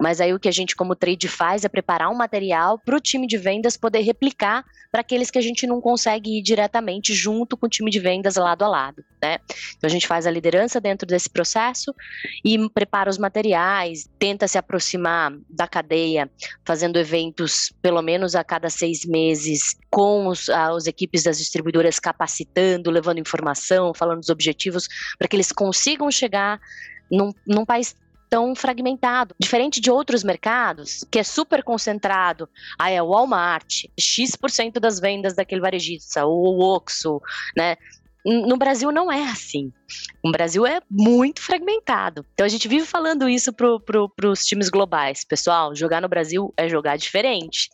mas 0.00 0.20
aí 0.20 0.32
o 0.32 0.40
que 0.40 0.48
a 0.48 0.52
gente, 0.52 0.74
como 0.74 0.96
trade, 0.96 1.28
faz 1.28 1.64
é 1.64 1.68
preparar 1.68 2.10
um 2.10 2.14
material 2.14 2.78
para 2.78 2.96
o 2.96 3.00
time 3.00 3.26
de 3.26 3.36
vendas 3.36 3.76
poder 3.76 4.00
replicar 4.00 4.64
para 4.90 5.00
aqueles 5.00 5.30
que 5.30 5.38
a 5.38 5.42
gente 5.42 5.66
não 5.66 5.80
consegue 5.80 6.38
ir 6.38 6.42
diretamente 6.42 7.12
junto 7.12 7.56
com 7.56 7.66
o 7.66 7.68
time 7.68 7.90
de 7.90 7.98
vendas 7.98 8.36
lado 8.36 8.64
a 8.64 8.68
lado. 8.68 9.04
Né? 9.20 9.38
Então 9.76 9.88
a 9.88 9.90
gente 9.90 10.06
faz 10.06 10.26
a 10.26 10.30
liderança 10.30 10.80
dentro 10.80 11.06
desse 11.06 11.28
processo 11.28 11.94
e 12.44 12.68
prepara 12.70 13.10
os 13.10 13.18
materiais, 13.18 14.08
tenta 14.18 14.46
se 14.46 14.56
aproximar 14.56 15.32
da 15.50 15.66
cadeia, 15.66 16.30
fazendo 16.64 16.98
eventos 16.98 17.72
pelo 17.82 18.00
menos 18.02 18.34
a 18.34 18.44
cada 18.44 18.70
seis 18.70 19.04
meses 19.04 19.76
com 19.90 20.28
os, 20.28 20.48
as 20.48 20.86
equipes 20.86 21.24
das 21.24 21.38
distribuidoras 21.38 21.98
capacitando, 21.98 22.90
levando 22.90 23.18
informação, 23.18 23.92
falando 23.94 24.20
dos 24.20 24.30
objetivos, 24.30 24.88
para 25.18 25.26
que 25.26 25.36
eles 25.36 25.52
consigam 25.52 26.10
chegar 26.10 26.60
num, 27.10 27.32
num 27.46 27.64
país 27.64 27.96
tão 28.34 28.54
fragmentado. 28.54 29.34
Diferente 29.38 29.80
de 29.80 29.90
outros 29.90 30.24
mercados, 30.24 31.04
que 31.10 31.20
é 31.20 31.22
super 31.22 31.62
concentrado. 31.62 32.48
Aí 32.78 32.94
é 32.94 33.02
o 33.02 33.10
Walmart, 33.10 33.84
X% 33.96 34.80
das 34.80 34.98
vendas 34.98 35.34
daquele 35.34 35.60
varejista, 35.60 36.26
o 36.26 36.58
Oxxo, 36.74 37.20
né? 37.56 37.76
No 38.24 38.56
Brasil 38.56 38.90
não 38.90 39.12
é 39.12 39.22
assim. 39.22 39.70
O 40.24 40.32
Brasil 40.32 40.66
é 40.66 40.80
muito 40.90 41.42
fragmentado. 41.42 42.24
Então 42.32 42.44
a 42.44 42.48
gente 42.48 42.66
vive 42.66 42.86
falando 42.86 43.28
isso 43.28 43.52
para 43.52 43.78
pro, 43.78 44.10
os 44.24 44.46
times 44.46 44.70
globais. 44.70 45.24
Pessoal, 45.24 45.74
jogar 45.76 46.00
no 46.00 46.08
Brasil 46.08 46.52
é 46.56 46.68
jogar 46.68 46.96
diferente. 46.96 47.68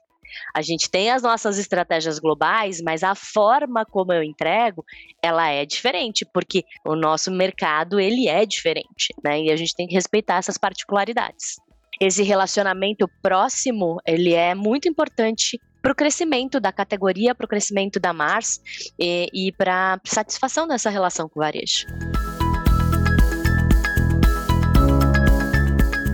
A 0.54 0.62
gente 0.62 0.90
tem 0.90 1.10
as 1.10 1.22
nossas 1.22 1.58
estratégias 1.58 2.18
globais, 2.18 2.80
mas 2.80 3.02
a 3.02 3.14
forma 3.14 3.84
como 3.84 4.12
eu 4.12 4.22
entrego, 4.22 4.84
ela 5.22 5.48
é 5.48 5.64
diferente, 5.64 6.24
porque 6.24 6.64
o 6.84 6.94
nosso 6.94 7.30
mercado, 7.30 8.00
ele 8.00 8.28
é 8.28 8.44
diferente, 8.44 9.14
né? 9.22 9.42
E 9.42 9.50
a 9.50 9.56
gente 9.56 9.74
tem 9.74 9.86
que 9.86 9.94
respeitar 9.94 10.36
essas 10.36 10.58
particularidades. 10.58 11.56
Esse 12.00 12.22
relacionamento 12.22 13.06
próximo, 13.20 14.00
ele 14.06 14.32
é 14.32 14.54
muito 14.54 14.88
importante 14.88 15.60
para 15.82 15.92
o 15.92 15.94
crescimento 15.94 16.60
da 16.60 16.72
categoria, 16.72 17.34
para 17.34 17.44
o 17.44 17.48
crescimento 17.48 17.98
da 17.98 18.12
Mars 18.12 18.60
e, 18.98 19.28
e 19.32 19.52
para 19.52 20.00
satisfação 20.04 20.66
dessa 20.66 20.90
relação 20.90 21.28
com 21.28 21.40
o 21.40 21.42
varejo. 21.42 21.86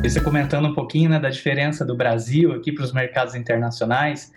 Você 0.09 0.21
comentando 0.21 0.69
um 0.69 0.73
pouquinho 0.73 1.11
né, 1.11 1.19
da 1.19 1.29
diferença 1.29 1.85
do 1.85 1.97
Brasil 1.97 2.53
aqui 2.53 2.71
para 2.71 2.85
os 2.85 2.92
mercados 2.92 3.35
internacionais, 3.35 4.33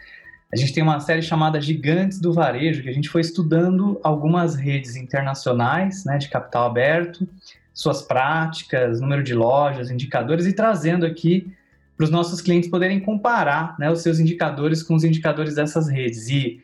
a 0.51 0.55
gente 0.55 0.73
tem 0.73 0.81
uma 0.81 0.99
série 0.99 1.21
chamada 1.21 1.61
Gigantes 1.61 2.19
do 2.19 2.33
Varejo, 2.33 2.81
que 2.81 2.89
a 2.89 2.91
gente 2.91 3.07
foi 3.07 3.21
estudando 3.21 3.99
algumas 4.03 4.55
redes 4.55 4.95
internacionais 4.95 6.03
né, 6.05 6.17
de 6.17 6.27
capital 6.27 6.65
aberto, 6.65 7.29
suas 7.71 8.01
práticas, 8.01 8.99
número 8.99 9.21
de 9.21 9.35
lojas, 9.35 9.91
indicadores 9.91 10.47
e 10.47 10.53
trazendo 10.53 11.05
aqui 11.05 11.53
para 11.95 12.03
os 12.03 12.09
nossos 12.09 12.41
clientes 12.41 12.67
poderem 12.67 12.99
comparar 12.99 13.75
né, 13.77 13.91
os 13.91 14.01
seus 14.01 14.17
indicadores 14.19 14.81
com 14.81 14.95
os 14.95 15.03
indicadores 15.03 15.53
dessas 15.53 15.87
redes. 15.87 16.29
E 16.29 16.63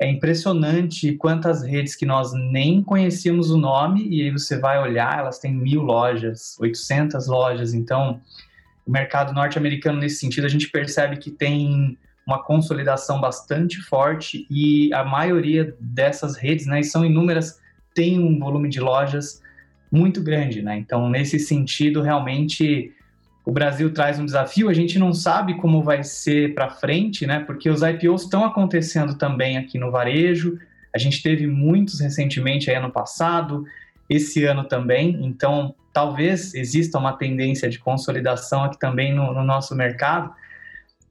é 0.00 0.10
impressionante 0.10 1.12
quantas 1.14 1.62
redes 1.62 1.94
que 1.94 2.04
nós 2.04 2.32
nem 2.32 2.82
conhecíamos 2.82 3.50
o 3.50 3.56
nome 3.56 4.06
e 4.08 4.22
aí 4.22 4.30
você 4.30 4.58
vai 4.58 4.80
olhar, 4.80 5.18
elas 5.18 5.38
têm 5.38 5.54
mil 5.54 5.82
lojas, 5.82 6.56
800 6.58 7.28
lojas, 7.28 7.74
então 7.74 8.20
o 8.84 8.90
mercado 8.90 9.32
norte-americano 9.32 9.98
nesse 9.98 10.16
sentido 10.16 10.46
a 10.46 10.50
gente 10.50 10.68
percebe 10.68 11.16
que 11.16 11.30
tem 11.30 11.96
uma 12.26 12.42
consolidação 12.42 13.20
bastante 13.20 13.80
forte 13.82 14.46
e 14.50 14.92
a 14.92 15.04
maioria 15.04 15.76
dessas 15.78 16.36
redes, 16.36 16.66
né, 16.66 16.80
e 16.80 16.84
são 16.84 17.04
inúmeras, 17.04 17.60
tem 17.94 18.18
um 18.18 18.38
volume 18.38 18.68
de 18.68 18.80
lojas 18.80 19.42
muito 19.92 20.20
grande, 20.22 20.60
né? 20.60 20.76
Então, 20.76 21.08
nesse 21.08 21.38
sentido, 21.38 22.02
realmente 22.02 22.92
o 23.44 23.52
Brasil 23.52 23.92
traz 23.92 24.18
um 24.18 24.24
desafio. 24.24 24.68
A 24.68 24.72
gente 24.72 24.98
não 24.98 25.12
sabe 25.12 25.54
como 25.54 25.82
vai 25.82 26.02
ser 26.02 26.54
para 26.54 26.70
frente, 26.70 27.26
né? 27.26 27.40
Porque 27.40 27.68
os 27.68 27.82
IPOs 27.82 28.22
estão 28.22 28.44
acontecendo 28.44 29.16
também 29.16 29.58
aqui 29.58 29.78
no 29.78 29.90
varejo. 29.90 30.58
A 30.94 30.98
gente 30.98 31.22
teve 31.22 31.46
muitos 31.46 32.00
recentemente 32.00 32.70
aí 32.70 32.76
ano 32.76 32.90
passado, 32.90 33.64
esse 34.08 34.44
ano 34.44 34.64
também. 34.64 35.18
Então, 35.22 35.74
talvez 35.92 36.54
exista 36.54 36.98
uma 36.98 37.12
tendência 37.12 37.68
de 37.68 37.78
consolidação 37.78 38.64
aqui 38.64 38.78
também 38.78 39.14
no, 39.14 39.34
no 39.34 39.44
nosso 39.44 39.74
mercado 39.74 40.32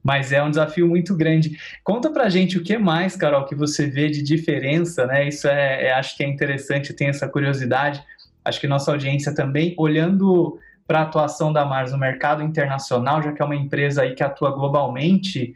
mas 0.04 0.32
é 0.32 0.42
um 0.42 0.50
desafio 0.50 0.86
muito 0.86 1.16
grande. 1.16 1.56
Conta 1.82 2.10
pra 2.10 2.28
gente 2.28 2.58
o 2.58 2.62
que 2.62 2.76
mais, 2.76 3.16
Carol, 3.16 3.46
que 3.46 3.54
você 3.54 3.86
vê 3.86 4.10
de 4.10 4.22
diferença, 4.22 5.06
né? 5.06 5.26
Isso 5.26 5.48
é, 5.48 5.86
é 5.86 5.92
acho 5.94 6.14
que 6.14 6.22
é 6.22 6.28
interessante, 6.28 6.92
tem 6.92 7.08
essa 7.08 7.26
curiosidade. 7.26 8.04
Acho 8.44 8.60
que 8.60 8.66
nossa 8.66 8.92
audiência 8.92 9.34
também, 9.34 9.74
olhando 9.78 10.60
para 10.86 11.00
a 11.00 11.02
atuação 11.02 11.52
da 11.52 11.64
Mars 11.64 11.92
no 11.92 11.98
mercado 11.98 12.42
internacional, 12.42 13.22
já 13.22 13.32
que 13.32 13.40
é 13.40 13.44
uma 13.44 13.56
empresa 13.56 14.02
aí 14.02 14.14
que 14.14 14.22
atua 14.22 14.50
globalmente, 14.50 15.54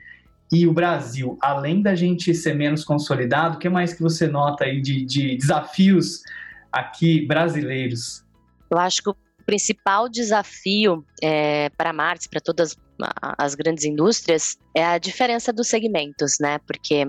e 0.50 0.66
o 0.66 0.72
Brasil, 0.72 1.36
além 1.42 1.82
da 1.82 1.94
gente 1.94 2.34
ser 2.34 2.54
menos 2.54 2.82
consolidado, 2.84 3.56
o 3.56 3.58
que 3.58 3.68
mais 3.68 3.92
que 3.92 4.02
você 4.02 4.26
nota 4.26 4.64
aí 4.64 4.80
de, 4.80 5.04
de 5.04 5.36
desafios 5.36 6.22
aqui 6.72 7.26
brasileiros? 7.26 8.24
Eu 8.70 8.78
acho 8.78 9.02
que 9.02 9.10
o 9.10 9.16
principal 9.44 10.08
desafio 10.08 11.04
é, 11.22 11.68
para 11.70 11.90
a 11.90 11.92
Mars, 11.92 12.26
para 12.26 12.40
todas 12.40 12.76
as 13.38 13.54
grandes 13.54 13.84
indústrias, 13.84 14.56
é 14.74 14.84
a 14.84 14.98
diferença 14.98 15.52
dos 15.52 15.68
segmentos, 15.68 16.36
né? 16.40 16.58
Porque 16.66 17.04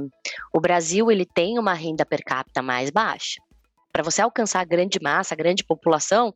o 0.54 0.60
Brasil 0.60 1.10
ele 1.10 1.26
tem 1.26 1.58
uma 1.58 1.74
renda 1.74 2.06
per 2.06 2.24
capita 2.24 2.62
mais 2.62 2.90
baixa. 2.90 3.42
Para 3.92 4.04
você 4.04 4.22
alcançar 4.22 4.62
a 4.62 4.66
grande 4.66 5.00
massa, 5.02 5.34
a 5.34 5.38
grande 5.38 5.64
população, 5.64 6.34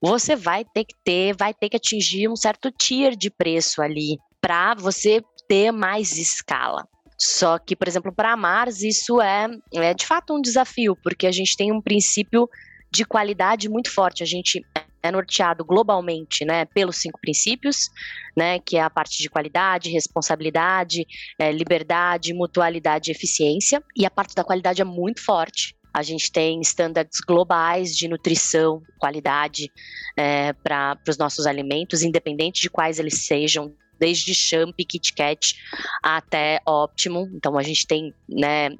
você 0.00 0.36
vai 0.36 0.64
ter 0.64 0.84
que 0.84 0.94
ter, 1.04 1.34
vai 1.36 1.54
ter 1.54 1.68
que 1.68 1.76
atingir 1.76 2.28
um 2.28 2.36
certo 2.36 2.70
tier 2.70 3.16
de 3.16 3.30
preço 3.30 3.82
ali 3.82 4.18
para 4.40 4.74
você 4.74 5.22
ter 5.48 5.72
mais 5.72 6.16
escala. 6.16 6.86
Só 7.18 7.58
que, 7.58 7.76
por 7.76 7.86
exemplo, 7.86 8.12
para 8.12 8.32
a 8.32 8.36
Mars, 8.36 8.82
isso 8.82 9.20
é, 9.20 9.46
é 9.74 9.92
de 9.92 10.06
fato 10.06 10.34
um 10.34 10.40
desafio, 10.40 10.96
porque 11.02 11.26
a 11.26 11.32
gente 11.32 11.54
tem 11.56 11.70
um 11.70 11.80
princípio 11.80 12.48
de 12.90 13.04
qualidade 13.04 13.68
muito 13.68 13.90
forte. 13.90 14.22
A 14.22 14.26
gente 14.26 14.64
é 15.02 15.10
norteado 15.10 15.64
globalmente, 15.64 16.44
né, 16.44 16.64
pelos 16.66 16.96
cinco 16.96 17.18
princípios, 17.20 17.90
né, 18.36 18.58
que 18.58 18.76
é 18.76 18.82
a 18.82 18.90
parte 18.90 19.18
de 19.18 19.28
qualidade, 19.28 19.90
responsabilidade, 19.90 21.06
é, 21.38 21.50
liberdade, 21.52 22.34
mutualidade 22.34 23.10
e 23.10 23.12
eficiência. 23.12 23.82
E 23.96 24.06
a 24.06 24.10
parte 24.10 24.34
da 24.34 24.44
qualidade 24.44 24.80
é 24.80 24.84
muito 24.84 25.22
forte. 25.22 25.74
A 25.92 26.02
gente 26.02 26.30
tem 26.30 26.60
estándares 26.60 27.20
globais 27.26 27.96
de 27.96 28.08
nutrição, 28.08 28.82
qualidade 28.98 29.70
é, 30.16 30.52
para 30.52 30.98
os 31.08 31.18
nossos 31.18 31.46
alimentos, 31.46 32.02
independente 32.02 32.60
de 32.60 32.70
quais 32.70 32.98
eles 32.98 33.26
sejam, 33.26 33.74
desde 34.00 34.34
Champ, 34.34 34.74
KitKat 34.76 35.54
até 36.02 36.60
Optimum. 36.66 37.30
Então 37.34 37.58
a 37.58 37.62
gente 37.62 37.86
tem 37.86 38.14
né, 38.28 38.70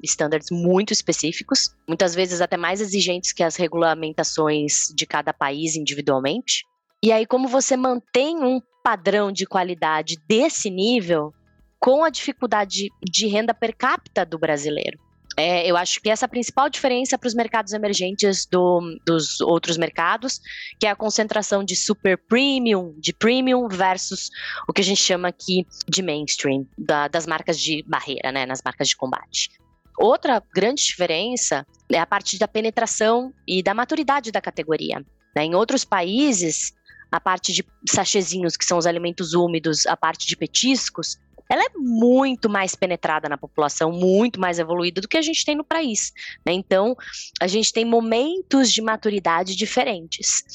muito 0.51 0.91
específicos, 0.91 1.69
muitas 1.87 2.15
vezes 2.15 2.41
até 2.41 2.57
mais 2.57 2.81
exigentes 2.81 3.31
que 3.31 3.43
as 3.43 3.55
regulamentações 3.55 4.91
de 4.95 5.05
cada 5.05 5.31
país 5.31 5.75
individualmente. 5.75 6.65
E 7.03 7.11
aí, 7.11 7.25
como 7.25 7.47
você 7.47 7.77
mantém 7.77 8.43
um 8.43 8.59
padrão 8.83 9.31
de 9.31 9.45
qualidade 9.45 10.17
desse 10.27 10.69
nível 10.69 11.33
com 11.79 12.03
a 12.03 12.09
dificuldade 12.09 12.89
de 13.03 13.27
renda 13.27 13.53
per 13.53 13.75
capita 13.75 14.25
do 14.25 14.37
brasileiro? 14.37 14.99
É, 15.41 15.65
eu 15.65 15.75
acho 15.75 15.99
que 15.99 16.07
essa 16.07 16.25
é 16.25 16.27
a 16.27 16.29
principal 16.29 16.69
diferença 16.69 17.17
para 17.17 17.27
os 17.27 17.33
mercados 17.33 17.73
emergentes 17.73 18.45
do, 18.45 18.79
dos 19.03 19.41
outros 19.41 19.75
mercados, 19.75 20.39
que 20.79 20.85
é 20.85 20.91
a 20.91 20.95
concentração 20.95 21.63
de 21.63 21.75
super 21.75 22.15
premium, 22.15 22.93
de 22.99 23.11
premium 23.11 23.67
versus 23.67 24.29
o 24.69 24.73
que 24.73 24.81
a 24.81 24.83
gente 24.83 25.01
chama 25.01 25.29
aqui 25.29 25.65
de 25.87 26.03
mainstream, 26.03 26.67
da, 26.77 27.07
das 27.07 27.25
marcas 27.25 27.59
de 27.59 27.83
barreira, 27.87 28.31
né, 28.31 28.45
nas 28.45 28.61
marcas 28.63 28.89
de 28.89 28.95
combate. 28.95 29.49
Outra 29.97 30.43
grande 30.53 30.83
diferença 30.83 31.65
é 31.91 31.97
a 31.97 32.05
parte 32.05 32.37
da 32.37 32.47
penetração 32.47 33.33
e 33.47 33.63
da 33.63 33.73
maturidade 33.73 34.31
da 34.31 34.41
categoria. 34.41 35.03
Né? 35.35 35.45
Em 35.45 35.55
outros 35.55 35.83
países, 35.83 36.71
a 37.11 37.19
parte 37.19 37.51
de 37.51 37.65
sachezinhos, 37.89 38.55
que 38.55 38.63
são 38.63 38.77
os 38.77 38.85
alimentos 38.85 39.33
úmidos, 39.33 39.87
a 39.87 39.97
parte 39.97 40.27
de 40.27 40.37
petiscos, 40.37 41.17
ela 41.51 41.65
é 41.65 41.69
muito 41.75 42.49
mais 42.49 42.75
penetrada 42.75 43.27
na 43.27 43.37
população, 43.37 43.91
muito 43.91 44.39
mais 44.39 44.57
evoluída 44.57 45.01
do 45.01 45.07
que 45.07 45.17
a 45.17 45.21
gente 45.21 45.43
tem 45.43 45.53
no 45.53 45.65
país. 45.65 46.13
Né? 46.45 46.53
Então, 46.53 46.95
a 47.41 47.47
gente 47.47 47.73
tem 47.73 47.83
momentos 47.83 48.71
de 48.71 48.81
maturidade 48.81 49.53
diferentes. 49.53 50.45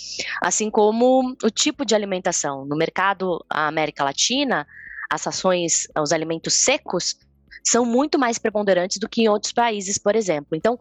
Assim 0.41 0.71
como 0.71 1.37
o 1.45 1.51
tipo 1.51 1.85
de 1.85 1.95
alimentação. 1.95 2.65
No 2.65 2.75
mercado 2.75 3.45
América 3.51 4.05
Latina, 4.05 4.67
as 5.11 5.27
ações, 5.27 5.87
os 6.01 6.13
alimentos 6.13 6.55
secos, 6.55 7.15
são 7.63 7.85
muito 7.85 8.19
mais 8.19 8.39
preponderantes 8.39 8.97
do 8.99 9.07
que 9.07 9.21
em 9.21 9.29
outros 9.29 9.53
países, 9.53 9.99
por 9.99 10.17
exemplo. 10.17 10.57
Então, 10.57 10.79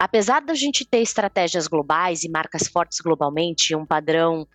apesar 0.00 0.40
da 0.40 0.54
gente 0.54 0.86
ter 0.86 1.02
estratégias 1.02 1.66
globais 1.66 2.24
e 2.24 2.28
marcas 2.30 2.68
fortes 2.68 3.00
globalmente, 3.00 3.76
um 3.76 3.84
padrão 3.84 4.48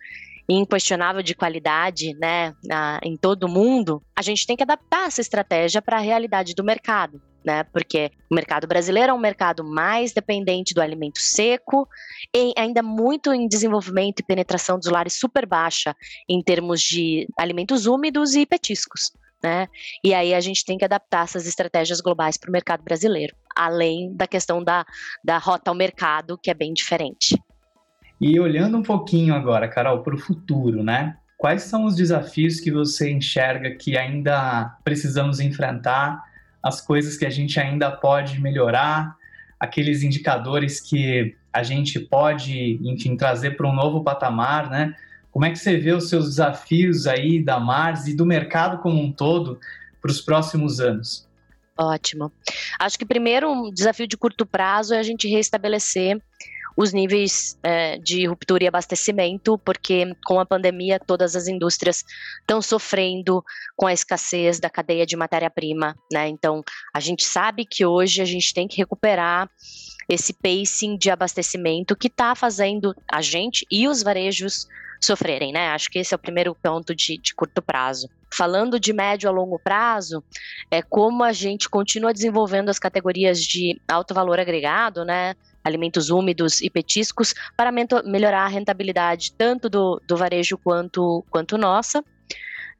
inquestionável 0.48 1.22
de 1.22 1.34
qualidade, 1.34 2.14
né, 2.14 2.54
na, 2.64 2.98
em 3.02 3.16
todo 3.16 3.44
o 3.44 3.48
mundo, 3.48 4.02
a 4.16 4.22
gente 4.22 4.46
tem 4.46 4.56
que 4.56 4.62
adaptar 4.62 5.06
essa 5.06 5.20
estratégia 5.20 5.82
para 5.82 5.98
a 5.98 6.00
realidade 6.00 6.54
do 6.54 6.64
mercado. 6.64 7.20
Né, 7.44 7.62
porque 7.64 8.10
o 8.30 8.34
mercado 8.34 8.66
brasileiro 8.66 9.12
é 9.12 9.14
um 9.14 9.18
mercado 9.18 9.64
mais 9.64 10.12
dependente 10.12 10.74
do 10.74 10.82
alimento 10.82 11.18
seco, 11.18 11.88
e 12.34 12.52
ainda 12.58 12.82
muito 12.82 13.32
em 13.32 13.46
desenvolvimento 13.46 14.20
e 14.20 14.24
penetração 14.24 14.76
dos 14.76 14.88
lares 14.88 15.14
super 15.14 15.46
baixa 15.46 15.94
em 16.28 16.42
termos 16.42 16.80
de 16.80 17.26
alimentos 17.38 17.86
úmidos 17.86 18.34
e 18.34 18.44
petiscos. 18.44 19.12
Né? 19.42 19.68
E 20.04 20.12
aí 20.12 20.34
a 20.34 20.40
gente 20.40 20.64
tem 20.64 20.76
que 20.76 20.84
adaptar 20.84 21.24
essas 21.24 21.46
estratégias 21.46 22.00
globais 22.00 22.36
para 22.36 22.50
o 22.50 22.52
mercado 22.52 22.82
brasileiro, 22.82 23.34
além 23.56 24.12
da 24.14 24.26
questão 24.26 24.62
da, 24.62 24.84
da 25.24 25.38
rota 25.38 25.70
ao 25.70 25.76
mercado, 25.76 26.36
que 26.36 26.50
é 26.50 26.54
bem 26.54 26.74
diferente. 26.74 27.36
E 28.20 28.38
olhando 28.40 28.76
um 28.76 28.82
pouquinho 28.82 29.34
agora, 29.34 29.68
Carol, 29.68 30.02
para 30.02 30.14
o 30.14 30.18
futuro, 30.18 30.82
né? 30.82 31.16
Quais 31.36 31.62
são 31.62 31.84
os 31.84 31.94
desafios 31.94 32.58
que 32.58 32.70
você 32.70 33.10
enxerga 33.10 33.70
que 33.70 33.96
ainda 33.96 34.76
precisamos 34.82 35.38
enfrentar, 35.38 36.20
as 36.62 36.80
coisas 36.80 37.16
que 37.16 37.24
a 37.24 37.30
gente 37.30 37.60
ainda 37.60 37.90
pode 37.90 38.40
melhorar, 38.40 39.16
aqueles 39.58 40.02
indicadores 40.02 40.80
que 40.80 41.36
a 41.52 41.62
gente 41.62 42.00
pode, 42.00 42.80
enfim, 42.82 43.16
trazer 43.16 43.56
para 43.56 43.68
um 43.68 43.74
novo 43.74 44.02
patamar, 44.02 44.68
né? 44.68 44.94
Como 45.30 45.44
é 45.44 45.50
que 45.50 45.58
você 45.58 45.76
vê 45.76 45.92
os 45.92 46.08
seus 46.08 46.30
desafios 46.30 47.06
aí 47.06 47.42
da 47.42 47.60
Mars 47.60 48.06
e 48.06 48.16
do 48.16 48.26
mercado 48.26 48.78
como 48.78 49.00
um 49.00 49.12
todo 49.12 49.60
para 50.00 50.10
os 50.10 50.20
próximos 50.20 50.80
anos? 50.80 51.28
Ótimo. 51.76 52.32
Acho 52.80 52.98
que 52.98 53.06
primeiro 53.06 53.48
um 53.48 53.70
desafio 53.72 54.08
de 54.08 54.16
curto 54.16 54.44
prazo 54.44 54.94
é 54.94 54.98
a 54.98 55.02
gente 55.02 55.28
restabelecer 55.28 56.20
os 56.78 56.92
níveis 56.92 57.58
é, 57.60 57.98
de 57.98 58.24
ruptura 58.24 58.62
e 58.62 58.68
abastecimento, 58.68 59.58
porque 59.58 60.14
com 60.24 60.38
a 60.38 60.46
pandemia 60.46 61.00
todas 61.00 61.34
as 61.34 61.48
indústrias 61.48 62.04
estão 62.40 62.62
sofrendo 62.62 63.44
com 63.76 63.88
a 63.88 63.92
escassez 63.92 64.60
da 64.60 64.70
cadeia 64.70 65.04
de 65.04 65.16
matéria-prima, 65.16 65.96
né? 66.12 66.28
Então 66.28 66.62
a 66.94 67.00
gente 67.00 67.24
sabe 67.24 67.64
que 67.64 67.84
hoje 67.84 68.22
a 68.22 68.24
gente 68.24 68.54
tem 68.54 68.68
que 68.68 68.76
recuperar 68.76 69.50
esse 70.08 70.32
pacing 70.32 70.96
de 70.96 71.10
abastecimento 71.10 71.96
que 71.96 72.06
está 72.06 72.36
fazendo 72.36 72.94
a 73.10 73.20
gente 73.20 73.66
e 73.68 73.88
os 73.88 74.00
varejos 74.00 74.68
sofrerem, 75.00 75.52
né? 75.52 75.70
Acho 75.70 75.90
que 75.90 75.98
esse 75.98 76.14
é 76.14 76.16
o 76.16 76.20
primeiro 76.20 76.54
ponto 76.54 76.94
de, 76.94 77.18
de, 77.18 77.34
curto 77.34 77.60
prazo. 77.60 78.08
Falando 78.32 78.78
de 78.78 78.92
médio 78.92 79.28
a 79.28 79.32
longo 79.32 79.58
prazo, 79.58 80.22
é 80.70 80.80
como 80.80 81.24
a 81.24 81.32
gente 81.32 81.68
continua 81.68 82.12
desenvolvendo 82.12 82.68
as 82.68 82.78
categorias 82.78 83.40
de 83.40 83.80
alto 83.88 84.14
valor 84.14 84.38
agregado, 84.38 85.04
né? 85.04 85.34
Alimentos 85.64 86.10
úmidos 86.10 86.60
e 86.60 86.70
petiscos, 86.70 87.34
para 87.56 87.72
melhorar 87.72 88.44
a 88.44 88.48
rentabilidade 88.48 89.32
tanto 89.32 89.68
do, 89.68 90.00
do 90.06 90.16
varejo 90.16 90.56
quanto, 90.58 91.24
quanto 91.30 91.58
nossa. 91.58 92.02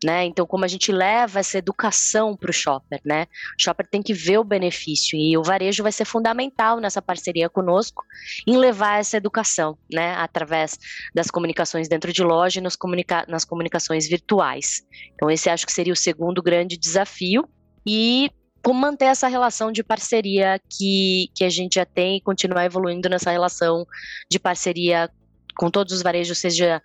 Né? 0.05 0.27
Então, 0.27 0.47
como 0.47 0.65
a 0.65 0.69
gente 0.69 0.93
leva 0.93 1.41
essa 1.41 1.59
educação 1.59 2.37
para 2.37 2.51
o 2.51 2.53
shopper, 2.53 3.01
né? 3.05 3.27
O 3.59 3.61
shopper 3.61 3.85
tem 3.85 4.01
que 4.01 4.15
ver 4.15 4.39
o 4.39 4.45
benefício 4.45 5.19
e 5.19 5.37
o 5.37 5.43
varejo 5.43 5.83
vai 5.83 5.91
ser 5.91 6.05
fundamental 6.05 6.79
nessa 6.79 7.03
parceria 7.03 7.49
conosco 7.49 8.05
em 8.47 8.57
levar 8.57 9.01
essa 9.01 9.17
educação, 9.17 9.77
né? 9.93 10.15
Através 10.15 10.79
das 11.13 11.33
comunicações 11.33 11.89
dentro 11.89 12.13
de 12.13 12.23
loja 12.23 12.61
e 12.61 12.63
nos 12.63 12.77
comunica 12.77 13.27
nas 13.27 13.45
comunicações 13.45 14.09
virtuais. 14.09 14.87
Então, 15.17 15.29
esse 15.29 15.51
acho 15.51 15.67
que 15.67 15.73
seria 15.73 15.93
o 15.93 15.97
segundo 15.97 16.41
grande 16.41 16.77
desafio. 16.77 17.43
E 17.85 18.31
como 18.63 18.81
manter 18.81 19.07
essa 19.07 19.29
relação 19.29 19.71
de 19.73 19.83
parceria 19.83 20.61
que, 20.69 21.31
que 21.35 21.45
a 21.45 21.51
gente 21.51 21.77
já 21.77 21.85
tem 21.85 22.17
e 22.17 22.21
continuar 22.21 22.65
evoluindo 22.65 23.09
nessa 23.09 23.31
relação 23.31 23.87
de 24.31 24.39
parceria 24.39 25.11
com 25.57 25.71
todos 25.71 25.93
os 25.93 26.03
varejos, 26.03 26.39
seja 26.39 26.83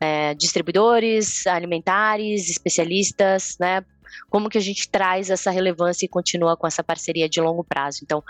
é, 0.00 0.34
distribuidores, 0.34 1.46
alimentares, 1.46 2.50
especialistas, 2.50 3.56
né? 3.58 3.84
Como 4.30 4.48
que 4.48 4.58
a 4.58 4.60
gente 4.60 4.88
traz 4.88 5.30
essa 5.30 5.50
relevância 5.50 6.06
e 6.06 6.08
continua 6.08 6.56
com 6.56 6.66
essa 6.66 6.82
parceria 6.82 7.28
de 7.28 7.40
longo 7.40 7.62
prazo? 7.62 8.00
Então, 8.02 8.22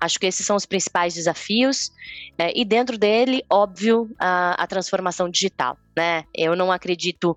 acho 0.00 0.18
que 0.18 0.26
esses 0.26 0.46
são 0.46 0.56
os 0.56 0.66
principais 0.66 1.14
desafios. 1.14 1.90
É, 2.38 2.52
e 2.58 2.64
dentro 2.64 2.96
dele, 2.96 3.42
óbvio, 3.50 4.10
a, 4.18 4.62
a, 4.62 4.66
transformação 4.66 5.28
digital. 5.28 5.76
Né? 5.96 6.24
Eu 6.34 6.54
não 6.54 6.70
acredito 6.70 7.36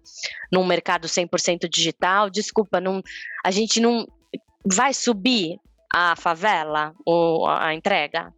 num 0.52 0.66
mercado 0.66 1.08
100% 1.08 1.68
digital. 1.70 2.30
Desculpa, 2.30 2.80
não, 2.80 3.02
a 3.44 3.52
gente 3.52 3.80
não 3.80 4.08
vai 4.66 4.94
subir 4.94 5.60
a 5.94 6.16
favela 6.16 6.94
ou 7.06 7.48
a 7.48 7.74
entrega? 7.74 8.34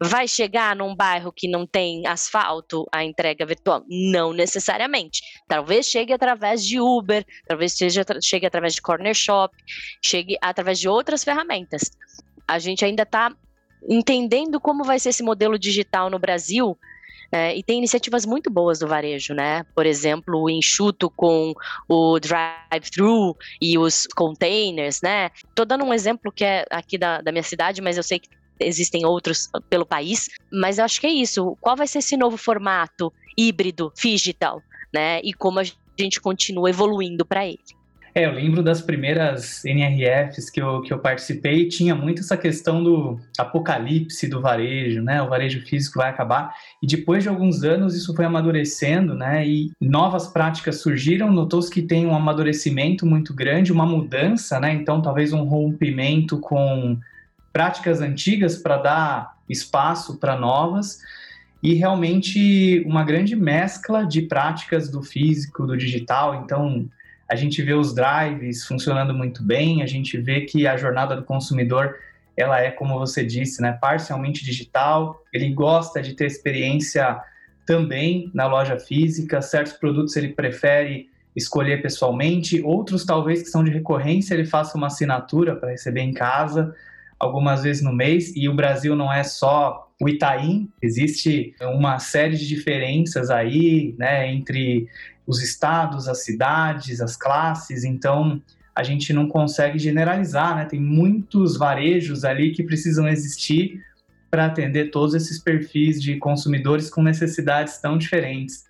Vai 0.00 0.28
chegar 0.28 0.74
num 0.76 0.94
bairro 0.94 1.32
que 1.32 1.48
não 1.48 1.66
tem 1.66 2.06
asfalto 2.06 2.86
a 2.92 3.04
entrega 3.04 3.44
virtual? 3.44 3.84
Não 3.88 4.32
necessariamente. 4.32 5.20
Talvez 5.48 5.86
chegue 5.86 6.12
através 6.12 6.64
de 6.64 6.80
Uber, 6.80 7.26
talvez 7.46 7.72
seja, 7.72 8.04
chegue 8.22 8.46
através 8.46 8.74
de 8.74 8.82
corner 8.82 9.14
shop, 9.14 9.54
chegue 10.02 10.36
através 10.40 10.78
de 10.78 10.88
outras 10.88 11.24
ferramentas. 11.24 11.90
A 12.46 12.58
gente 12.58 12.84
ainda 12.84 13.02
está 13.02 13.34
entendendo 13.88 14.60
como 14.60 14.84
vai 14.84 14.98
ser 14.98 15.10
esse 15.10 15.22
modelo 15.22 15.58
digital 15.58 16.08
no 16.08 16.18
Brasil 16.18 16.78
é, 17.30 17.56
e 17.56 17.62
tem 17.62 17.78
iniciativas 17.78 18.24
muito 18.24 18.50
boas 18.50 18.78
do 18.78 18.86
varejo, 18.86 19.34
né? 19.34 19.64
Por 19.74 19.86
exemplo, 19.86 20.42
o 20.42 20.50
enxuto 20.50 21.10
com 21.10 21.52
o 21.88 22.18
drive-thru 22.18 23.36
e 23.60 23.78
os 23.78 24.06
containers, 24.14 25.00
né? 25.02 25.30
Tô 25.54 25.64
dando 25.64 25.84
um 25.84 25.92
exemplo 25.92 26.32
que 26.32 26.44
é 26.44 26.64
aqui 26.70 26.96
da, 26.96 27.20
da 27.20 27.32
minha 27.32 27.42
cidade, 27.42 27.80
mas 27.80 27.96
eu 27.96 28.02
sei 28.02 28.18
que 28.18 28.28
existem 28.60 29.04
outros 29.04 29.48
pelo 29.68 29.84
país, 29.84 30.28
mas 30.52 30.78
eu 30.78 30.84
acho 30.84 31.00
que 31.00 31.06
é 31.06 31.10
isso. 31.10 31.56
Qual 31.60 31.76
vai 31.76 31.86
ser 31.86 31.98
esse 31.98 32.16
novo 32.16 32.36
formato 32.36 33.12
híbrido, 33.36 33.92
digital, 34.00 34.62
né? 34.92 35.20
E 35.22 35.32
como 35.32 35.58
a 35.58 35.64
gente 35.98 36.20
continua 36.20 36.70
evoluindo 36.70 37.24
para 37.24 37.46
ele. 37.46 37.58
É, 38.16 38.26
eu 38.26 38.32
lembro 38.32 38.62
das 38.62 38.80
primeiras 38.80 39.64
NRFs 39.64 40.48
que 40.48 40.62
eu, 40.62 40.80
que 40.82 40.92
eu 40.92 41.00
participei, 41.00 41.66
tinha 41.66 41.96
muito 41.96 42.20
essa 42.20 42.36
questão 42.36 42.80
do 42.82 43.18
apocalipse 43.36 44.28
do 44.28 44.40
varejo, 44.40 45.02
né? 45.02 45.20
O 45.20 45.28
varejo 45.28 45.60
físico 45.66 45.98
vai 45.98 46.10
acabar. 46.10 46.54
E 46.80 46.86
depois 46.86 47.24
de 47.24 47.28
alguns 47.28 47.64
anos 47.64 47.92
isso 47.96 48.14
foi 48.14 48.24
amadurecendo, 48.24 49.16
né? 49.16 49.44
E 49.44 49.72
novas 49.80 50.28
práticas 50.28 50.80
surgiram, 50.80 51.32
notou-se 51.32 51.68
que 51.68 51.82
tem 51.82 52.06
um 52.06 52.14
amadurecimento 52.14 53.04
muito 53.04 53.34
grande, 53.34 53.72
uma 53.72 53.84
mudança, 53.84 54.60
né? 54.60 54.72
Então 54.72 55.02
talvez 55.02 55.32
um 55.32 55.42
rompimento 55.42 56.38
com 56.38 56.96
práticas 57.52 58.00
antigas 58.00 58.56
para 58.56 58.76
dar 58.76 59.38
espaço 59.48 60.18
para 60.18 60.38
novas 60.38 61.00
e 61.60 61.74
realmente 61.74 62.84
uma 62.86 63.02
grande 63.02 63.34
mescla 63.34 64.06
de 64.06 64.22
práticas 64.22 64.88
do 64.88 65.02
físico, 65.02 65.66
do 65.66 65.76
digital. 65.76 66.42
Então, 66.44 66.88
a 67.28 67.34
gente 67.34 67.62
vê 67.62 67.72
os 67.72 67.94
drives 67.94 68.64
funcionando 68.64 69.14
muito 69.14 69.42
bem, 69.42 69.82
a 69.82 69.86
gente 69.86 70.18
vê 70.18 70.42
que 70.42 70.66
a 70.66 70.76
jornada 70.76 71.16
do 71.16 71.24
consumidor 71.24 71.96
ela 72.36 72.60
é, 72.60 72.70
como 72.70 72.98
você 72.98 73.24
disse, 73.24 73.62
né, 73.62 73.78
parcialmente 73.80 74.44
digital, 74.44 75.22
ele 75.32 75.50
gosta 75.50 76.02
de 76.02 76.14
ter 76.14 76.26
experiência 76.26 77.20
também 77.64 78.30
na 78.34 78.46
loja 78.46 78.78
física, 78.78 79.40
certos 79.40 79.74
produtos 79.74 80.16
ele 80.16 80.28
prefere 80.28 81.08
escolher 81.34 81.82
pessoalmente, 81.82 82.62
outros 82.62 83.04
talvez 83.04 83.42
que 83.42 83.48
são 83.48 83.64
de 83.64 83.70
recorrência, 83.70 84.34
ele 84.34 84.44
faça 84.44 84.76
uma 84.76 84.88
assinatura 84.88 85.56
para 85.56 85.70
receber 85.70 86.00
em 86.00 86.12
casa 86.12 86.74
algumas 87.18 87.62
vezes 87.62 87.82
no 87.82 87.92
mês, 87.92 88.34
e 88.36 88.48
o 88.48 88.54
Brasil 88.54 88.94
não 88.94 89.12
é 89.12 89.22
só 89.22 89.88
o 90.00 90.08
Itaim, 90.08 90.68
existe 90.82 91.54
uma 91.62 91.98
série 91.98 92.36
de 92.36 92.46
diferenças 92.46 93.30
aí, 93.30 93.94
né, 93.96 94.30
entre 94.32 94.88
os 95.26 95.42
estados, 95.42 96.08
as 96.08 96.24
cidades, 96.24 97.00
as 97.00 97.16
classes, 97.16 97.84
então 97.84 98.42
a 98.74 98.82
gente 98.82 99.12
não 99.12 99.28
consegue 99.28 99.78
generalizar, 99.78 100.56
né? 100.56 100.64
Tem 100.64 100.80
muitos 100.80 101.56
varejos 101.56 102.24
ali 102.24 102.50
que 102.50 102.62
precisam 102.62 103.08
existir 103.08 103.80
para 104.30 104.46
atender 104.46 104.90
todos 104.90 105.14
esses 105.14 105.38
perfis 105.38 106.02
de 106.02 106.16
consumidores 106.16 106.90
com 106.90 107.00
necessidades 107.02 107.78
tão 107.78 107.96
diferentes. 107.96 108.64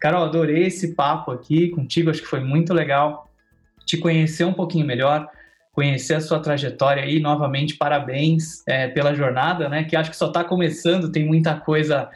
Carol, 0.00 0.24
adorei 0.24 0.66
esse 0.66 0.94
papo 0.94 1.30
aqui 1.30 1.68
contigo, 1.68 2.10
acho 2.10 2.22
que 2.22 2.28
foi 2.28 2.40
muito 2.40 2.74
legal 2.74 3.30
te 3.86 3.96
conhecer 3.96 4.44
um 4.44 4.52
pouquinho 4.52 4.86
melhor, 4.86 5.28
conhecer 5.72 6.14
a 6.14 6.20
sua 6.20 6.40
trajetória 6.40 7.04
aí. 7.04 7.20
Novamente, 7.20 7.76
parabéns 7.76 8.66
é, 8.66 8.88
pela 8.88 9.14
jornada, 9.14 9.68
né? 9.68 9.84
Que 9.84 9.94
acho 9.94 10.10
que 10.10 10.16
só 10.16 10.26
está 10.26 10.42
começando, 10.42 11.12
tem 11.12 11.24
muita 11.24 11.54
coisa 11.54 12.10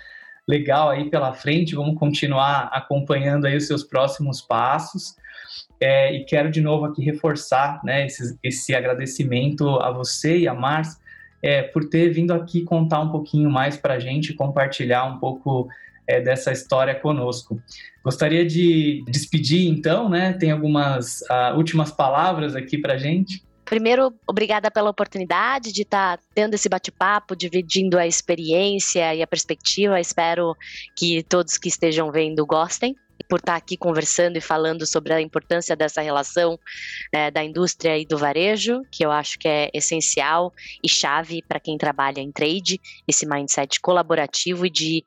legal 0.46 0.90
aí 0.90 1.10
pela 1.10 1.32
frente. 1.32 1.74
Vamos 1.74 1.98
continuar 1.98 2.70
acompanhando 2.72 3.46
aí 3.46 3.56
os 3.56 3.66
seus 3.66 3.82
próximos 3.82 4.40
passos. 4.40 5.16
É, 5.80 6.14
e 6.14 6.24
quero 6.24 6.50
de 6.50 6.60
novo 6.60 6.84
aqui 6.84 7.04
reforçar 7.04 7.80
né, 7.84 8.06
esse, 8.06 8.38
esse 8.42 8.74
agradecimento 8.74 9.68
a 9.80 9.90
você 9.90 10.38
e 10.38 10.48
a 10.48 10.54
Mars 10.54 10.98
é, 11.42 11.62
por 11.62 11.88
ter 11.88 12.10
vindo 12.10 12.32
aqui 12.32 12.62
contar 12.62 13.00
um 13.00 13.10
pouquinho 13.10 13.50
mais 13.50 13.76
para 13.76 13.94
a 13.94 13.98
gente, 13.98 14.32
compartilhar 14.32 15.04
um 15.04 15.18
pouco 15.18 15.68
é, 16.06 16.20
dessa 16.20 16.52
história 16.52 16.94
conosco. 16.94 17.60
Gostaria 18.02 18.46
de 18.46 19.04
despedir, 19.06 19.68
então, 19.68 20.08
né? 20.08 20.32
Tem 20.34 20.50
algumas 20.50 21.20
uh, 21.22 21.56
últimas 21.56 21.90
palavras 21.90 22.54
aqui 22.54 22.78
para 22.78 22.94
a 22.94 22.98
gente? 22.98 23.42
Primeiro, 23.64 24.14
obrigada 24.26 24.70
pela 24.70 24.90
oportunidade 24.90 25.72
de 25.72 25.82
estar 25.82 26.18
tá 26.18 26.24
tendo 26.34 26.54
esse 26.54 26.68
bate-papo, 26.68 27.34
dividindo 27.34 27.98
a 27.98 28.06
experiência 28.06 29.14
e 29.14 29.22
a 29.22 29.26
perspectiva. 29.26 30.00
Espero 30.00 30.54
que 30.96 31.22
todos 31.22 31.56
que 31.56 31.68
estejam 31.68 32.12
vendo 32.12 32.44
gostem 32.44 32.94
por 33.28 33.38
estar 33.38 33.56
aqui 33.56 33.76
conversando 33.76 34.36
e 34.36 34.40
falando 34.40 34.86
sobre 34.86 35.12
a 35.12 35.20
importância 35.20 35.74
dessa 35.76 36.02
relação 36.02 36.58
é, 37.12 37.30
da 37.30 37.42
indústria 37.42 37.96
e 37.98 38.04
do 38.04 38.18
varejo, 38.18 38.82
que 38.90 39.04
eu 39.04 39.10
acho 39.10 39.38
que 39.38 39.48
é 39.48 39.70
essencial 39.72 40.52
e 40.82 40.88
chave 40.88 41.42
para 41.42 41.60
quem 41.60 41.78
trabalha 41.78 42.20
em 42.20 42.32
trade, 42.32 42.80
esse 43.06 43.26
mindset 43.26 43.80
colaborativo 43.80 44.66
e 44.66 44.70
de 44.70 45.04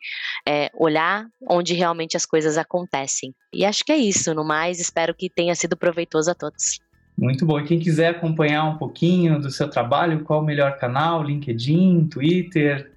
é, 0.48 0.70
olhar 0.74 1.28
onde 1.50 1.74
realmente 1.74 2.18
as 2.18 2.26
coisas 2.26 2.58
acontecem. 2.58 3.34
E 3.54 3.66
acho 3.66 3.84
que 3.84 3.92
é 3.92 3.98
isso, 3.98 4.34
no 4.34 4.44
mais, 4.44 4.80
espero 4.80 5.14
que 5.14 5.30
tenha 5.30 5.56
sido 5.56 5.78
proveitoso 5.78 6.32
a 6.32 6.36
todos. 6.36 6.80
Muito 7.18 7.46
bom. 7.46 7.60
E 7.60 7.64
quem 7.64 7.80
quiser 7.80 8.10
acompanhar 8.10 8.64
um 8.66 8.78
pouquinho 8.78 9.40
do 9.40 9.50
seu 9.50 9.68
trabalho, 9.68 10.24
qual 10.24 10.42
o 10.42 10.46
melhor 10.46 10.78
canal? 10.78 11.24
LinkedIn, 11.24 12.08
Twitter? 12.08 12.92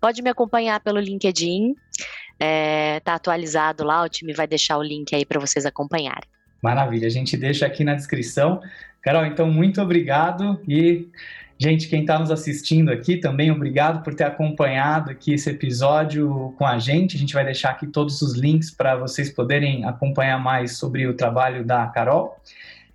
Pode 0.00 0.22
me 0.22 0.30
acompanhar 0.30 0.78
pelo 0.80 1.00
LinkedIn. 1.00 1.74
É, 2.38 3.00
tá 3.00 3.14
atualizado 3.14 3.82
lá, 3.82 4.02
o 4.02 4.08
time 4.08 4.32
vai 4.32 4.46
deixar 4.46 4.76
o 4.76 4.82
link 4.82 5.14
aí 5.14 5.24
para 5.24 5.40
vocês 5.40 5.66
acompanharem. 5.66 6.28
Maravilha, 6.62 7.06
a 7.06 7.10
gente 7.10 7.36
deixa 7.36 7.66
aqui 7.66 7.82
na 7.82 7.94
descrição. 7.94 8.60
Carol, 9.02 9.24
então 9.24 9.50
muito 9.50 9.80
obrigado 9.80 10.60
e 10.68 11.08
gente, 11.58 11.88
quem 11.88 12.02
está 12.02 12.18
nos 12.18 12.30
assistindo 12.30 12.90
aqui 12.90 13.16
também 13.16 13.50
obrigado 13.50 14.02
por 14.02 14.14
ter 14.14 14.24
acompanhado 14.24 15.10
aqui 15.10 15.32
esse 15.32 15.48
episódio 15.48 16.54
com 16.58 16.66
a 16.66 16.78
gente. 16.78 17.16
A 17.16 17.18
gente 17.18 17.32
vai 17.32 17.44
deixar 17.44 17.70
aqui 17.70 17.86
todos 17.86 18.20
os 18.20 18.34
links 18.34 18.70
para 18.70 18.96
vocês 18.96 19.30
poderem 19.30 19.84
acompanhar 19.84 20.38
mais 20.38 20.76
sobre 20.76 21.06
o 21.06 21.14
trabalho 21.14 21.64
da 21.64 21.86
Carol. 21.86 22.36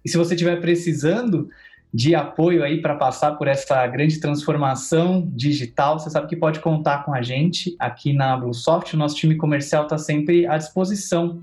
E 0.04 0.10
se 0.10 0.18
você 0.18 0.34
estiver 0.34 0.60
precisando 0.60 1.50
de 1.94 2.16
apoio 2.16 2.64
aí 2.64 2.82
para 2.82 2.96
passar 2.96 3.34
por 3.34 3.48
essa 3.48 3.86
grande 3.88 4.20
transformação 4.20 5.30
digital, 5.34 6.00
você 6.00 6.10
sabe 6.10 6.28
que 6.28 6.36
pode 6.36 6.60
contar 6.60 7.04
com 7.04 7.14
a 7.14 7.22
gente 7.22 7.76
aqui 7.78 8.14
na 8.14 8.38
Bluesoft. 8.38 8.94
O 8.94 8.98
nosso 8.98 9.16
time 9.16 9.36
comercial 9.36 9.84
está 9.84 9.98
sempre 9.98 10.48
à 10.48 10.58
disposição 10.58 11.42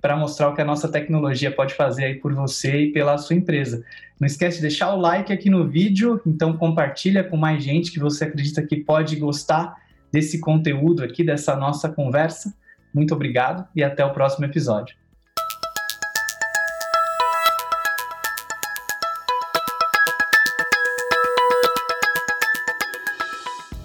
para 0.00 0.14
mostrar 0.14 0.50
o 0.50 0.54
que 0.54 0.60
a 0.60 0.64
nossa 0.64 0.88
tecnologia 0.88 1.50
pode 1.50 1.74
fazer 1.74 2.04
aí 2.04 2.14
por 2.16 2.34
você 2.34 2.82
e 2.82 2.92
pela 2.92 3.16
sua 3.16 3.34
empresa. 3.34 3.82
Não 4.20 4.26
esquece 4.26 4.56
de 4.56 4.62
deixar 4.62 4.94
o 4.94 5.00
like 5.00 5.32
aqui 5.32 5.48
no 5.48 5.66
vídeo, 5.66 6.20
então 6.26 6.56
compartilha 6.56 7.24
com 7.24 7.36
mais 7.36 7.64
gente 7.64 7.90
que 7.90 7.98
você 7.98 8.24
acredita 8.24 8.62
que 8.62 8.76
pode 8.76 9.16
gostar 9.16 9.76
desse 10.12 10.38
conteúdo 10.38 11.02
aqui, 11.02 11.24
dessa 11.24 11.56
nossa 11.56 11.88
conversa. 11.88 12.54
Muito 12.92 13.14
obrigado 13.14 13.66
e 13.74 13.82
até 13.82 14.04
o 14.04 14.12
próximo 14.12 14.44
episódio. 14.44 14.94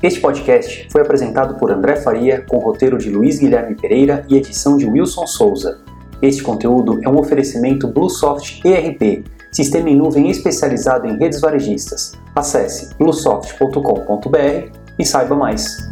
Este 0.01 0.19
podcast 0.19 0.87
foi 0.91 1.01
apresentado 1.01 1.59
por 1.59 1.71
André 1.71 1.95
Faria, 1.95 2.41
com 2.41 2.57
roteiro 2.57 2.97
de 2.97 3.11
Luiz 3.11 3.37
Guilherme 3.37 3.75
Pereira 3.75 4.25
e 4.27 4.35
edição 4.35 4.75
de 4.75 4.87
Wilson 4.87 5.27
Souza. 5.27 5.79
Este 6.19 6.41
conteúdo 6.41 6.99
é 7.03 7.09
um 7.09 7.19
oferecimento 7.19 7.87
Bluesoft 7.87 8.67
ERP, 8.67 9.23
sistema 9.51 9.91
em 9.91 9.95
nuvem 9.95 10.31
especializado 10.31 11.05
em 11.05 11.19
redes 11.19 11.39
varejistas. 11.39 12.13
Acesse 12.35 12.95
bluesoft.com.br 12.95 14.75
e 14.97 15.05
saiba 15.05 15.35
mais. 15.35 15.90